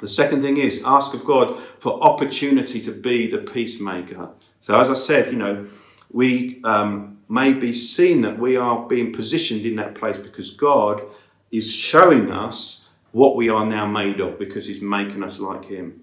The 0.01 0.07
second 0.07 0.41
thing 0.41 0.57
is 0.57 0.81
ask 0.83 1.13
of 1.13 1.23
God 1.23 1.61
for 1.79 2.03
opportunity 2.03 2.81
to 2.81 2.91
be 2.91 3.29
the 3.29 3.37
peacemaker. 3.37 4.29
So, 4.59 4.79
as 4.79 4.89
I 4.89 4.95
said, 4.95 5.31
you 5.31 5.37
know, 5.37 5.67
we 6.11 6.59
um, 6.63 7.19
may 7.31 7.53
be 7.53 7.71
seen 7.71 8.19
that 8.21 8.37
we 8.37 8.57
are 8.57 8.85
being 8.87 9.13
positioned 9.13 9.65
in 9.65 9.77
that 9.77 9.95
place 9.95 10.17
because 10.17 10.51
God 10.51 11.01
is 11.49 11.73
showing 11.73 12.29
us 12.29 12.89
what 13.13 13.37
we 13.37 13.47
are 13.47 13.65
now 13.65 13.85
made 13.85 14.19
of 14.19 14.37
because 14.37 14.67
He's 14.67 14.81
making 14.81 15.23
us 15.23 15.39
like 15.39 15.63
Him. 15.63 16.01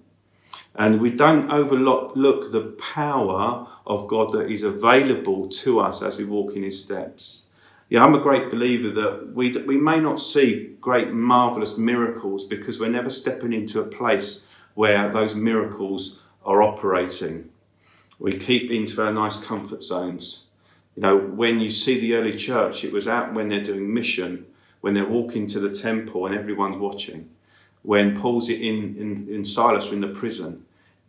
And 0.73 0.99
we 0.99 1.11
don't 1.11 1.51
overlook 1.51 2.51
the 2.51 2.75
power 2.79 3.67
of 3.85 4.07
God 4.07 4.31
that 4.31 4.49
is 4.49 4.63
available 4.63 5.47
to 5.49 5.79
us 5.79 6.01
as 6.01 6.17
we 6.17 6.25
walk 6.25 6.55
in 6.55 6.63
His 6.63 6.83
steps. 6.83 7.49
Yeah, 7.89 8.03
I'm 8.03 8.15
a 8.15 8.21
great 8.21 8.49
believer 8.49 8.89
that 8.89 9.31
we, 9.33 9.51
we 9.51 9.77
may 9.77 9.99
not 9.99 10.19
see 10.19 10.75
great, 10.81 11.11
marvelous 11.11 11.77
miracles 11.77 12.43
because 12.43 12.79
we're 12.79 12.89
never 12.89 13.11
stepping 13.11 13.53
into 13.53 13.79
a 13.81 13.85
place 13.85 14.47
where 14.73 15.11
those 15.11 15.35
miracles 15.35 16.21
are 16.43 16.63
operating. 16.63 17.49
We 18.17 18.37
keep 18.39 18.71
into 18.71 19.03
our 19.03 19.13
nice 19.13 19.37
comfort 19.37 19.83
zones. 19.83 20.45
You 20.95 21.01
know, 21.03 21.17
when 21.17 21.59
you 21.59 21.69
see 21.69 21.99
the 21.99 22.15
early 22.15 22.35
church, 22.35 22.83
it 22.83 22.91
was 22.91 23.07
out 23.07 23.33
when 23.33 23.49
they're 23.49 23.63
doing 23.63 23.93
mission, 23.93 24.45
when 24.81 24.93
they're 24.93 25.05
walking 25.05 25.47
to 25.47 25.59
the 25.59 25.73
temple 25.73 26.25
and 26.25 26.35
everyone's 26.35 26.77
watching. 26.77 27.29
When 27.83 28.19
Paul's 28.19 28.49
in, 28.49 28.95
in, 28.97 29.27
in 29.29 29.45
Silas 29.45 29.91
in 29.91 30.01
the 30.01 30.07
prison, 30.07 30.65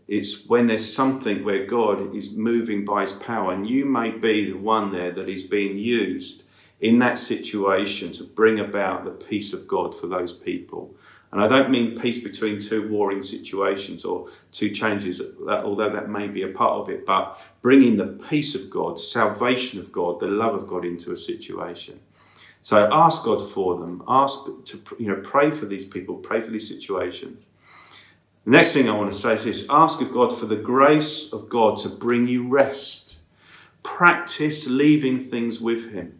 it's 0.06 0.46
when 0.46 0.66
there's 0.66 0.92
something 0.92 1.44
where 1.44 1.66
God 1.66 2.14
is 2.14 2.36
moving 2.36 2.84
by 2.84 3.02
his 3.02 3.12
power, 3.12 3.52
and 3.52 3.68
you 3.68 3.84
may 3.84 4.10
be 4.10 4.50
the 4.50 4.58
one 4.58 4.92
there 4.92 5.12
that 5.12 5.28
is 5.28 5.44
being 5.44 5.78
used 5.78 6.44
in 6.80 6.98
that 6.98 7.18
situation 7.18 8.10
to 8.12 8.24
bring 8.24 8.58
about 8.58 9.04
the 9.04 9.10
peace 9.10 9.52
of 9.52 9.68
God 9.68 9.94
for 9.94 10.06
those 10.06 10.32
people. 10.32 10.94
And 11.32 11.40
I 11.40 11.46
don't 11.46 11.70
mean 11.70 11.98
peace 12.00 12.20
between 12.20 12.58
two 12.58 12.88
warring 12.88 13.22
situations 13.22 14.04
or 14.04 14.28
two 14.50 14.70
changes, 14.70 15.22
although 15.48 15.90
that 15.90 16.08
may 16.08 16.26
be 16.26 16.42
a 16.42 16.48
part 16.48 16.72
of 16.72 16.88
it, 16.88 17.06
but 17.06 17.38
bringing 17.62 17.96
the 17.96 18.06
peace 18.28 18.56
of 18.56 18.68
God, 18.68 18.98
salvation 18.98 19.78
of 19.78 19.92
God, 19.92 20.18
the 20.18 20.26
love 20.26 20.54
of 20.54 20.66
God 20.66 20.84
into 20.84 21.12
a 21.12 21.16
situation. 21.16 22.00
So 22.62 22.88
ask 22.92 23.24
God 23.24 23.48
for 23.48 23.78
them. 23.78 24.02
Ask 24.06 24.44
to 24.64 24.82
you 24.98 25.08
know 25.08 25.20
pray 25.22 25.50
for 25.50 25.66
these 25.66 25.84
people, 25.84 26.16
pray 26.16 26.40
for 26.42 26.50
these 26.50 26.68
situations. 26.68 27.46
The 28.44 28.50
next 28.50 28.72
thing 28.72 28.88
I 28.88 28.96
want 28.96 29.12
to 29.12 29.18
say 29.18 29.34
is 29.34 29.44
this 29.44 29.66
ask 29.70 30.00
of 30.00 30.12
God 30.12 30.36
for 30.36 30.46
the 30.46 30.56
grace 30.56 31.32
of 31.32 31.48
God 31.48 31.76
to 31.78 31.88
bring 31.88 32.26
you 32.26 32.48
rest. 32.48 33.18
Practice 33.82 34.66
leaving 34.66 35.20
things 35.20 35.60
with 35.60 35.92
Him. 35.92 36.19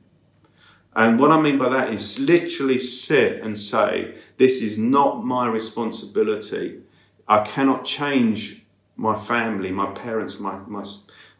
And 0.94 1.20
what 1.20 1.30
I 1.30 1.40
mean 1.40 1.58
by 1.58 1.68
that 1.68 1.92
is 1.92 2.18
literally 2.18 2.78
sit 2.78 3.40
and 3.42 3.58
say, 3.58 4.16
This 4.38 4.60
is 4.60 4.76
not 4.76 5.24
my 5.24 5.46
responsibility. 5.46 6.80
I 7.28 7.44
cannot 7.44 7.84
change 7.84 8.62
my 8.96 9.16
family, 9.16 9.70
my 9.70 9.92
parents, 9.92 10.40
my, 10.40 10.58
my 10.66 10.84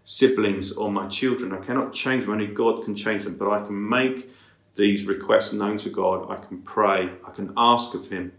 siblings, 0.05 0.73
or 0.73 0.91
my 0.91 1.09
children. 1.09 1.53
I 1.53 1.65
cannot 1.65 1.93
change 1.93 2.25
them. 2.25 2.33
Only 2.33 2.47
God 2.47 2.85
can 2.85 2.95
change 2.95 3.25
them. 3.25 3.37
But 3.37 3.51
I 3.51 3.67
can 3.67 3.89
make 3.89 4.31
these 4.77 5.05
requests 5.07 5.53
known 5.53 5.79
to 5.79 5.91
God. 5.91 6.31
I 6.31 6.37
can 6.47 6.63
pray. 6.63 7.11
I 7.27 7.31
can 7.33 7.53
ask 7.57 7.95
of 7.95 8.07
Him. 8.07 8.33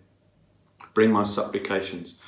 Bring 0.93 1.11
my 1.11 1.23
supplications. 1.23 2.19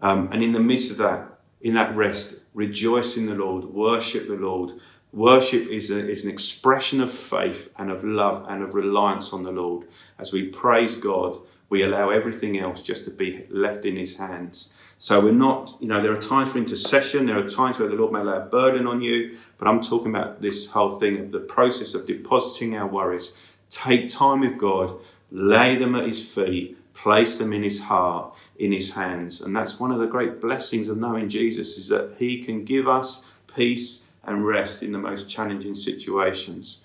Um, 0.00 0.28
and 0.32 0.44
in 0.44 0.52
the 0.52 0.60
midst 0.60 0.92
of 0.92 0.96
that, 0.98 1.38
in 1.60 1.74
that 1.74 1.94
rest, 1.96 2.42
rejoice 2.54 3.16
in 3.16 3.26
the 3.26 3.34
Lord, 3.34 3.64
worship 3.64 4.28
the 4.28 4.34
Lord, 4.34 4.72
Worship 5.12 5.68
is, 5.68 5.90
a, 5.90 6.08
is 6.08 6.24
an 6.24 6.30
expression 6.30 7.00
of 7.00 7.10
faith 7.10 7.70
and 7.78 7.90
of 7.90 8.04
love 8.04 8.46
and 8.48 8.62
of 8.62 8.74
reliance 8.74 9.32
on 9.32 9.42
the 9.42 9.50
Lord. 9.50 9.86
As 10.18 10.32
we 10.32 10.48
praise 10.48 10.96
God, 10.96 11.38
we 11.70 11.82
allow 11.82 12.10
everything 12.10 12.58
else 12.58 12.82
just 12.82 13.04
to 13.04 13.10
be 13.10 13.46
left 13.50 13.84
in 13.84 13.96
His 13.96 14.16
hands. 14.18 14.74
So 14.98 15.20
we're 15.20 15.32
not, 15.32 15.76
you 15.80 15.88
know, 15.88 16.02
there 16.02 16.12
are 16.12 16.20
times 16.20 16.52
for 16.52 16.58
intercession, 16.58 17.26
there 17.26 17.38
are 17.38 17.48
times 17.48 17.78
where 17.78 17.88
the 17.88 17.94
Lord 17.94 18.12
may 18.12 18.20
lay 18.20 18.36
a 18.36 18.40
burden 18.40 18.86
on 18.86 19.00
you, 19.00 19.38
but 19.56 19.68
I'm 19.68 19.80
talking 19.80 20.14
about 20.14 20.42
this 20.42 20.70
whole 20.70 20.98
thing 20.98 21.18
of 21.18 21.30
the 21.30 21.40
process 21.40 21.94
of 21.94 22.06
depositing 22.06 22.76
our 22.76 22.86
worries. 22.86 23.34
Take 23.70 24.08
time 24.08 24.40
with 24.40 24.58
God, 24.58 24.94
lay 25.30 25.76
them 25.76 25.94
at 25.94 26.06
His 26.06 26.26
feet, 26.26 26.76
place 26.94 27.38
them 27.38 27.52
in 27.52 27.62
His 27.62 27.82
heart, 27.82 28.34
in 28.58 28.72
His 28.72 28.94
hands. 28.94 29.40
And 29.40 29.56
that's 29.56 29.78
one 29.78 29.92
of 29.92 30.00
the 30.00 30.06
great 30.06 30.40
blessings 30.40 30.88
of 30.88 30.98
knowing 30.98 31.28
Jesus 31.28 31.78
is 31.78 31.88
that 31.88 32.16
He 32.18 32.42
can 32.42 32.64
give 32.64 32.88
us 32.88 33.24
peace 33.54 34.07
and 34.24 34.46
rest 34.46 34.82
in 34.82 34.92
the 34.92 34.98
most 34.98 35.28
challenging 35.28 35.74
situations. 35.74 36.80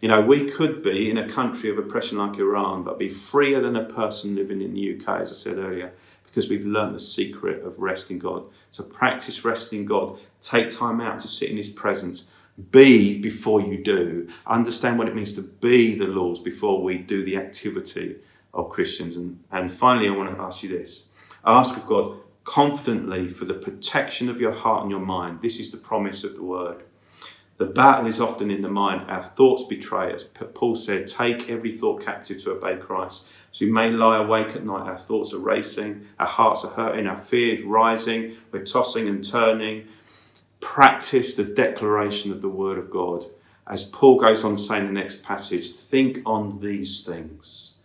You 0.00 0.08
know, 0.08 0.20
we 0.20 0.48
could 0.50 0.82
be 0.82 1.10
in 1.10 1.18
a 1.18 1.28
country 1.28 1.70
of 1.70 1.78
oppression 1.78 2.18
like 2.18 2.38
Iran, 2.38 2.82
but 2.82 2.98
be 2.98 3.08
freer 3.08 3.60
than 3.60 3.76
a 3.76 3.84
person 3.84 4.36
living 4.36 4.60
in 4.60 4.74
the 4.74 4.96
UK, 4.96 5.20
as 5.20 5.30
I 5.30 5.34
said 5.34 5.58
earlier, 5.58 5.92
because 6.24 6.50
we've 6.50 6.66
learned 6.66 6.94
the 6.94 7.00
secret 7.00 7.64
of 7.64 7.78
resting 7.78 8.18
God. 8.18 8.44
So 8.70 8.84
practice 8.84 9.44
resting 9.44 9.86
God. 9.86 10.18
Take 10.40 10.70
time 10.70 11.00
out 11.00 11.20
to 11.20 11.28
sit 11.28 11.50
in 11.50 11.56
His 11.56 11.68
presence. 11.68 12.26
Be 12.70 13.20
before 13.20 13.60
you 13.60 13.82
do. 13.82 14.28
Understand 14.46 14.98
what 14.98 15.08
it 15.08 15.14
means 15.14 15.34
to 15.34 15.42
be 15.42 15.94
the 15.94 16.06
Lord's 16.06 16.40
before 16.40 16.82
we 16.82 16.98
do 16.98 17.24
the 17.24 17.36
activity 17.36 18.16
of 18.52 18.70
Christians. 18.70 19.16
And, 19.16 19.42
and 19.50 19.70
finally, 19.70 20.08
I 20.08 20.12
want 20.12 20.34
to 20.34 20.42
ask 20.42 20.62
you 20.62 20.70
this 20.70 21.08
ask 21.44 21.76
of 21.76 21.86
God 21.86 22.18
confidently 22.46 23.28
for 23.28 23.44
the 23.44 23.54
protection 23.54 24.30
of 24.30 24.40
your 24.40 24.52
heart 24.52 24.82
and 24.82 24.90
your 24.90 25.00
mind. 25.00 25.40
This 25.42 25.60
is 25.60 25.72
the 25.72 25.76
promise 25.76 26.24
of 26.24 26.34
the 26.34 26.42
word. 26.42 26.84
The 27.58 27.66
battle 27.66 28.06
is 28.06 28.20
often 28.20 28.50
in 28.50 28.62
the 28.62 28.70
mind. 28.70 29.10
Our 29.10 29.22
thoughts 29.22 29.64
betray 29.64 30.12
us. 30.12 30.24
Paul 30.54 30.76
said, 30.76 31.06
Take 31.06 31.50
every 31.50 31.76
thought 31.76 32.04
captive 32.04 32.42
to 32.44 32.52
obey 32.52 32.76
Christ. 32.76 33.26
So 33.50 33.64
we 33.64 33.72
may 33.72 33.90
lie 33.90 34.22
awake 34.22 34.54
at 34.54 34.64
night. 34.64 34.86
Our 34.86 34.98
thoughts 34.98 35.32
are 35.32 35.38
racing. 35.38 36.06
Our 36.18 36.26
hearts 36.26 36.64
are 36.64 36.72
hurting. 36.72 37.06
Our 37.06 37.20
fears 37.20 37.64
rising. 37.64 38.36
We're 38.52 38.64
tossing 38.64 39.08
and 39.08 39.24
turning. 39.24 39.88
Practice 40.60 41.34
the 41.34 41.44
declaration 41.44 42.30
of 42.30 42.42
the 42.42 42.48
word 42.48 42.78
of 42.78 42.90
God. 42.90 43.24
As 43.66 43.84
Paul 43.84 44.20
goes 44.20 44.44
on 44.44 44.56
saying 44.58 44.86
in 44.86 44.94
the 44.94 45.00
next 45.00 45.24
passage, 45.24 45.74
think 45.74 46.20
on 46.24 46.60
these 46.60 47.02
things. 47.04 47.78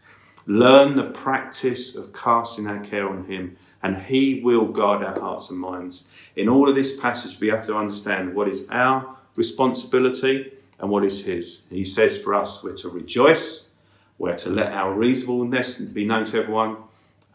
Learn 0.45 0.95
the 0.95 1.09
practice 1.11 1.95
of 1.95 2.13
casting 2.13 2.67
our 2.67 2.83
care 2.83 3.07
on 3.07 3.25
him, 3.25 3.57
and 3.83 3.97
he 4.03 4.41
will 4.43 4.65
guard 4.65 5.03
our 5.03 5.19
hearts 5.19 5.49
and 5.49 5.59
minds. 5.59 6.07
In 6.35 6.47
all 6.47 6.69
of 6.69 6.75
this 6.75 6.99
passage, 6.99 7.39
we 7.39 7.47
have 7.49 7.65
to 7.65 7.75
understand 7.75 8.35
what 8.35 8.47
is 8.47 8.67
our 8.69 9.17
responsibility 9.35 10.51
and 10.79 10.89
what 10.89 11.05
is 11.05 11.25
His. 11.25 11.65
He 11.69 11.85
says 11.85 12.21
for 12.21 12.33
us, 12.33 12.63
we're 12.63 12.75
to 12.77 12.89
rejoice, 12.89 13.69
we're 14.17 14.37
to 14.37 14.49
let 14.49 14.71
our 14.73 14.93
reasonableness 14.93 15.79
be 15.79 16.05
known 16.05 16.25
to 16.25 16.41
everyone, 16.41 16.77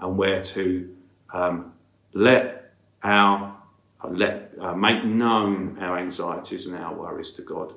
and 0.00 0.16
we're 0.16 0.42
to 0.42 0.94
um, 1.32 1.72
let 2.12 2.72
our 3.02 3.56
uh, 4.02 4.08
let 4.08 4.52
uh, 4.60 4.74
make 4.74 5.04
known 5.04 5.78
our 5.80 5.98
anxieties 5.98 6.66
and 6.66 6.76
our 6.76 6.94
worries 6.94 7.32
to 7.32 7.42
God. 7.42 7.72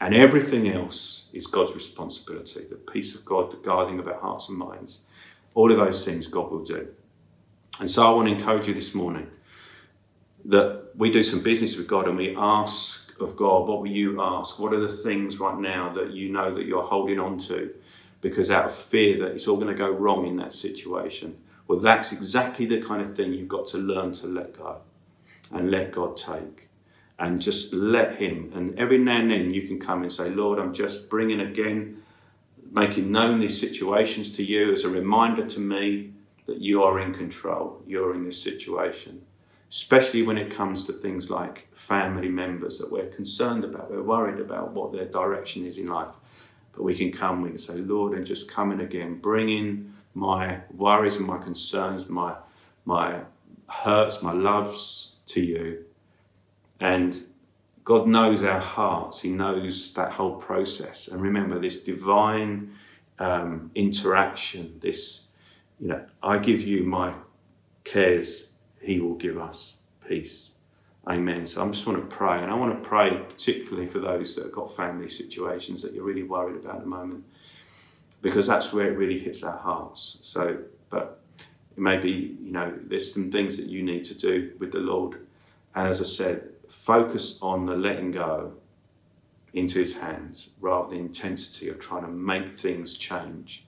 And 0.00 0.14
everything 0.14 0.68
else 0.68 1.28
is 1.32 1.46
God's 1.46 1.74
responsibility. 1.74 2.64
The 2.68 2.74
peace 2.74 3.14
of 3.14 3.24
God, 3.24 3.52
the 3.52 3.56
guarding 3.58 4.00
of 4.00 4.08
our 4.08 4.18
hearts 4.18 4.48
and 4.48 4.58
minds, 4.58 5.02
all 5.54 5.70
of 5.70 5.76
those 5.76 6.04
things 6.04 6.26
God 6.26 6.50
will 6.50 6.64
do. 6.64 6.88
And 7.80 7.90
so 7.90 8.06
I 8.06 8.10
want 8.10 8.28
to 8.28 8.34
encourage 8.34 8.68
you 8.68 8.74
this 8.74 8.94
morning 8.94 9.28
that 10.44 10.90
we 10.96 11.10
do 11.10 11.22
some 11.22 11.42
business 11.42 11.76
with 11.76 11.86
God 11.86 12.06
and 12.06 12.16
we 12.16 12.36
ask 12.36 13.02
of 13.20 13.36
God, 13.36 13.68
what 13.68 13.80
will 13.80 13.88
you 13.88 14.20
ask? 14.20 14.58
What 14.58 14.72
are 14.72 14.80
the 14.80 14.92
things 14.92 15.38
right 15.38 15.58
now 15.58 15.92
that 15.92 16.12
you 16.12 16.30
know 16.30 16.52
that 16.54 16.66
you're 16.66 16.82
holding 16.82 17.18
on 17.18 17.38
to 17.38 17.72
because 18.20 18.50
out 18.50 18.66
of 18.66 18.74
fear 18.74 19.18
that 19.18 19.32
it's 19.32 19.48
all 19.48 19.56
going 19.56 19.68
to 19.68 19.74
go 19.74 19.90
wrong 19.90 20.26
in 20.26 20.36
that 20.36 20.54
situation? 20.54 21.38
Well, 21.66 21.78
that's 21.78 22.12
exactly 22.12 22.66
the 22.66 22.82
kind 22.82 23.00
of 23.00 23.16
thing 23.16 23.32
you've 23.32 23.48
got 23.48 23.66
to 23.68 23.78
learn 23.78 24.12
to 24.12 24.26
let 24.26 24.56
go 24.56 24.80
and 25.50 25.70
let 25.70 25.92
God 25.92 26.16
take 26.16 26.68
and 27.18 27.40
just 27.40 27.72
let 27.72 28.16
Him. 28.16 28.52
And 28.54 28.78
every 28.78 28.98
now 28.98 29.18
and 29.18 29.30
then 29.30 29.54
you 29.54 29.66
can 29.66 29.78
come 29.78 30.02
and 30.02 30.12
say, 30.12 30.28
Lord, 30.28 30.58
I'm 30.58 30.74
just 30.74 31.08
bringing 31.08 31.40
again, 31.40 32.02
making 32.70 33.10
known 33.10 33.40
these 33.40 33.58
situations 33.58 34.34
to 34.36 34.44
you 34.44 34.72
as 34.72 34.84
a 34.84 34.88
reminder 34.88 35.46
to 35.46 35.60
me 35.60 36.11
that 36.46 36.60
you 36.60 36.82
are 36.82 37.00
in 37.00 37.12
control, 37.12 37.82
you're 37.86 38.14
in 38.14 38.24
this 38.24 38.42
situation 38.42 39.22
especially 39.72 40.22
when 40.22 40.36
it 40.36 40.50
comes 40.50 40.86
to 40.86 40.92
things 40.92 41.30
like 41.30 41.66
family 41.72 42.28
members 42.28 42.78
that 42.78 42.92
we're 42.92 43.06
concerned 43.06 43.64
about, 43.64 43.90
we're 43.90 44.02
worried 44.02 44.38
about 44.38 44.70
what 44.72 44.92
their 44.92 45.06
direction 45.06 45.64
is 45.64 45.78
in 45.78 45.86
life. 45.86 46.14
But 46.74 46.82
we 46.82 46.94
can 46.94 47.10
come, 47.10 47.40
we 47.40 47.48
can 47.48 47.58
say, 47.58 47.76
Lord, 47.76 48.12
and 48.12 48.26
just 48.26 48.50
come 48.50 48.70
in 48.70 48.82
again, 48.82 49.14
bring 49.14 49.48
in 49.48 49.94
my 50.12 50.60
worries 50.76 51.16
and 51.16 51.26
my 51.26 51.38
concerns, 51.38 52.10
my, 52.10 52.34
my 52.84 53.20
hurts, 53.66 54.22
my 54.22 54.32
loves 54.32 55.16
to 55.28 55.40
you. 55.40 55.86
And 56.78 57.18
God 57.82 58.06
knows 58.06 58.44
our 58.44 58.60
hearts, 58.60 59.22
He 59.22 59.30
knows 59.30 59.94
that 59.94 60.12
whole 60.12 60.36
process. 60.36 61.08
And 61.08 61.22
remember, 61.22 61.58
this 61.58 61.82
divine 61.82 62.74
um, 63.18 63.70
interaction, 63.74 64.80
this, 64.82 65.28
you 65.82 65.88
know, 65.88 66.00
I 66.22 66.38
give 66.38 66.60
you 66.60 66.84
my 66.84 67.12
cares 67.82 68.52
he 68.80 69.00
will 69.00 69.16
give 69.16 69.36
us 69.36 69.80
peace. 70.06 70.52
Amen. 71.08 71.44
So 71.44 71.64
I 71.64 71.68
just 71.68 71.84
want 71.86 71.98
to 71.98 72.16
pray, 72.16 72.40
and 72.40 72.52
I 72.52 72.54
want 72.54 72.80
to 72.80 72.88
pray 72.88 73.18
particularly 73.28 73.88
for 73.88 73.98
those 73.98 74.36
that 74.36 74.44
have 74.44 74.52
got 74.52 74.76
family 74.76 75.08
situations 75.08 75.82
that 75.82 75.92
you're 75.92 76.04
really 76.04 76.22
worried 76.22 76.64
about 76.64 76.76
at 76.76 76.80
the 76.82 76.86
moment, 76.86 77.24
because 78.22 78.46
that's 78.46 78.72
where 78.72 78.92
it 78.92 78.96
really 78.96 79.18
hits 79.18 79.42
our 79.42 79.58
hearts. 79.58 80.18
So, 80.22 80.58
but 80.88 81.20
it 81.40 81.80
may 81.80 81.96
be, 81.96 82.36
you 82.40 82.52
know, 82.52 82.72
there's 82.84 83.12
some 83.12 83.32
things 83.32 83.56
that 83.56 83.66
you 83.66 83.82
need 83.82 84.04
to 84.04 84.14
do 84.14 84.52
with 84.60 84.70
the 84.70 84.78
Lord, 84.78 85.26
and 85.74 85.88
as 85.88 86.00
I 86.00 86.04
said, 86.04 86.50
focus 86.68 87.40
on 87.42 87.66
the 87.66 87.74
letting 87.74 88.12
go 88.12 88.52
into 89.52 89.80
His 89.80 89.96
hands 89.96 90.50
rather 90.60 90.90
than 90.90 90.98
the 90.98 91.04
intensity 91.06 91.68
of 91.68 91.80
trying 91.80 92.02
to 92.02 92.08
make 92.08 92.54
things 92.54 92.94
change. 92.94 93.66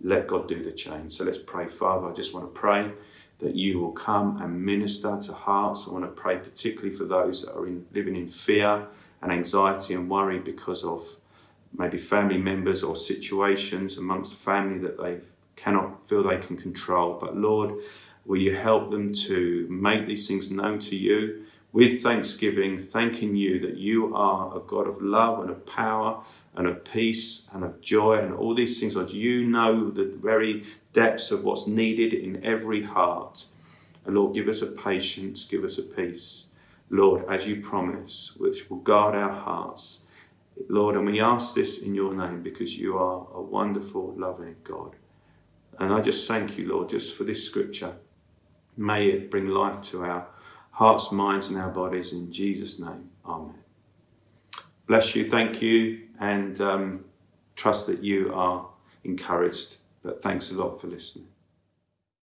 Let 0.00 0.26
God 0.26 0.48
do 0.48 0.62
the 0.62 0.72
change. 0.72 1.14
So 1.14 1.24
let's 1.24 1.38
pray, 1.38 1.68
Father. 1.68 2.08
I 2.08 2.12
just 2.12 2.34
want 2.34 2.46
to 2.46 2.60
pray 2.60 2.92
that 3.38 3.54
you 3.54 3.78
will 3.78 3.92
come 3.92 4.40
and 4.40 4.64
minister 4.64 5.18
to 5.20 5.32
hearts. 5.32 5.86
I 5.88 5.92
want 5.92 6.04
to 6.04 6.10
pray 6.10 6.38
particularly 6.38 6.94
for 6.94 7.04
those 7.04 7.44
that 7.44 7.54
are 7.54 7.66
in, 7.66 7.86
living 7.92 8.16
in 8.16 8.28
fear 8.28 8.86
and 9.22 9.32
anxiety 9.32 9.94
and 9.94 10.08
worry 10.08 10.38
because 10.38 10.84
of 10.84 11.06
maybe 11.76 11.98
family 11.98 12.38
members 12.38 12.82
or 12.82 12.96
situations 12.96 13.98
amongst 13.98 14.36
family 14.36 14.78
that 14.78 14.98
they 14.98 15.18
cannot 15.56 16.08
feel 16.08 16.22
they 16.22 16.38
can 16.38 16.56
control. 16.56 17.18
But 17.20 17.36
Lord, 17.36 17.74
will 18.24 18.40
you 18.40 18.56
help 18.56 18.90
them 18.90 19.12
to 19.12 19.66
make 19.68 20.06
these 20.06 20.26
things 20.28 20.50
known 20.50 20.78
to 20.80 20.96
you? 20.96 21.44
With 21.76 22.02
thanksgiving, 22.02 22.78
thanking 22.78 23.36
you 23.36 23.60
that 23.60 23.76
you 23.76 24.16
are 24.16 24.56
a 24.56 24.60
God 24.60 24.88
of 24.88 25.02
love 25.02 25.40
and 25.40 25.50
of 25.50 25.66
power 25.66 26.24
and 26.54 26.66
of 26.66 26.82
peace 26.86 27.46
and 27.52 27.62
of 27.62 27.82
joy 27.82 28.14
and 28.18 28.32
all 28.32 28.54
these 28.54 28.80
things. 28.80 28.96
Lord, 28.96 29.10
you 29.10 29.46
know 29.46 29.90
the 29.90 30.06
very 30.06 30.64
depths 30.94 31.30
of 31.30 31.44
what's 31.44 31.66
needed 31.66 32.14
in 32.14 32.42
every 32.42 32.84
heart. 32.84 33.48
And 34.06 34.14
Lord, 34.14 34.34
give 34.34 34.48
us 34.48 34.62
a 34.62 34.68
patience, 34.68 35.44
give 35.44 35.64
us 35.64 35.76
a 35.76 35.82
peace, 35.82 36.46
Lord, 36.88 37.26
as 37.28 37.46
you 37.46 37.60
promise, 37.60 38.34
which 38.38 38.70
will 38.70 38.78
guard 38.78 39.14
our 39.14 39.34
hearts. 39.34 40.06
Lord, 40.70 40.96
and 40.96 41.04
we 41.04 41.20
ask 41.20 41.54
this 41.54 41.82
in 41.82 41.94
your 41.94 42.14
name 42.14 42.42
because 42.42 42.78
you 42.78 42.96
are 42.96 43.26
a 43.34 43.42
wonderful, 43.42 44.14
loving 44.16 44.56
God. 44.64 44.96
And 45.78 45.92
I 45.92 46.00
just 46.00 46.26
thank 46.26 46.56
you, 46.56 46.70
Lord, 46.70 46.88
just 46.88 47.14
for 47.14 47.24
this 47.24 47.44
scripture. 47.44 47.96
May 48.78 49.08
it 49.08 49.30
bring 49.30 49.48
life 49.48 49.82
to 49.90 50.04
our 50.04 50.28
hearts, 50.76 51.10
minds, 51.10 51.48
and 51.48 51.56
our 51.56 51.70
bodies 51.70 52.12
in 52.12 52.30
Jesus' 52.30 52.78
name. 52.78 53.08
Amen. 53.24 53.54
Bless 54.86 55.16
you, 55.16 55.28
thank 55.30 55.62
you, 55.62 56.02
and 56.20 56.60
um, 56.60 57.04
trust 57.54 57.86
that 57.86 58.04
you 58.04 58.30
are 58.34 58.68
encouraged. 59.02 59.78
But 60.02 60.22
thanks 60.22 60.50
a 60.50 60.54
lot 60.54 60.78
for 60.78 60.88
listening. 60.88 61.28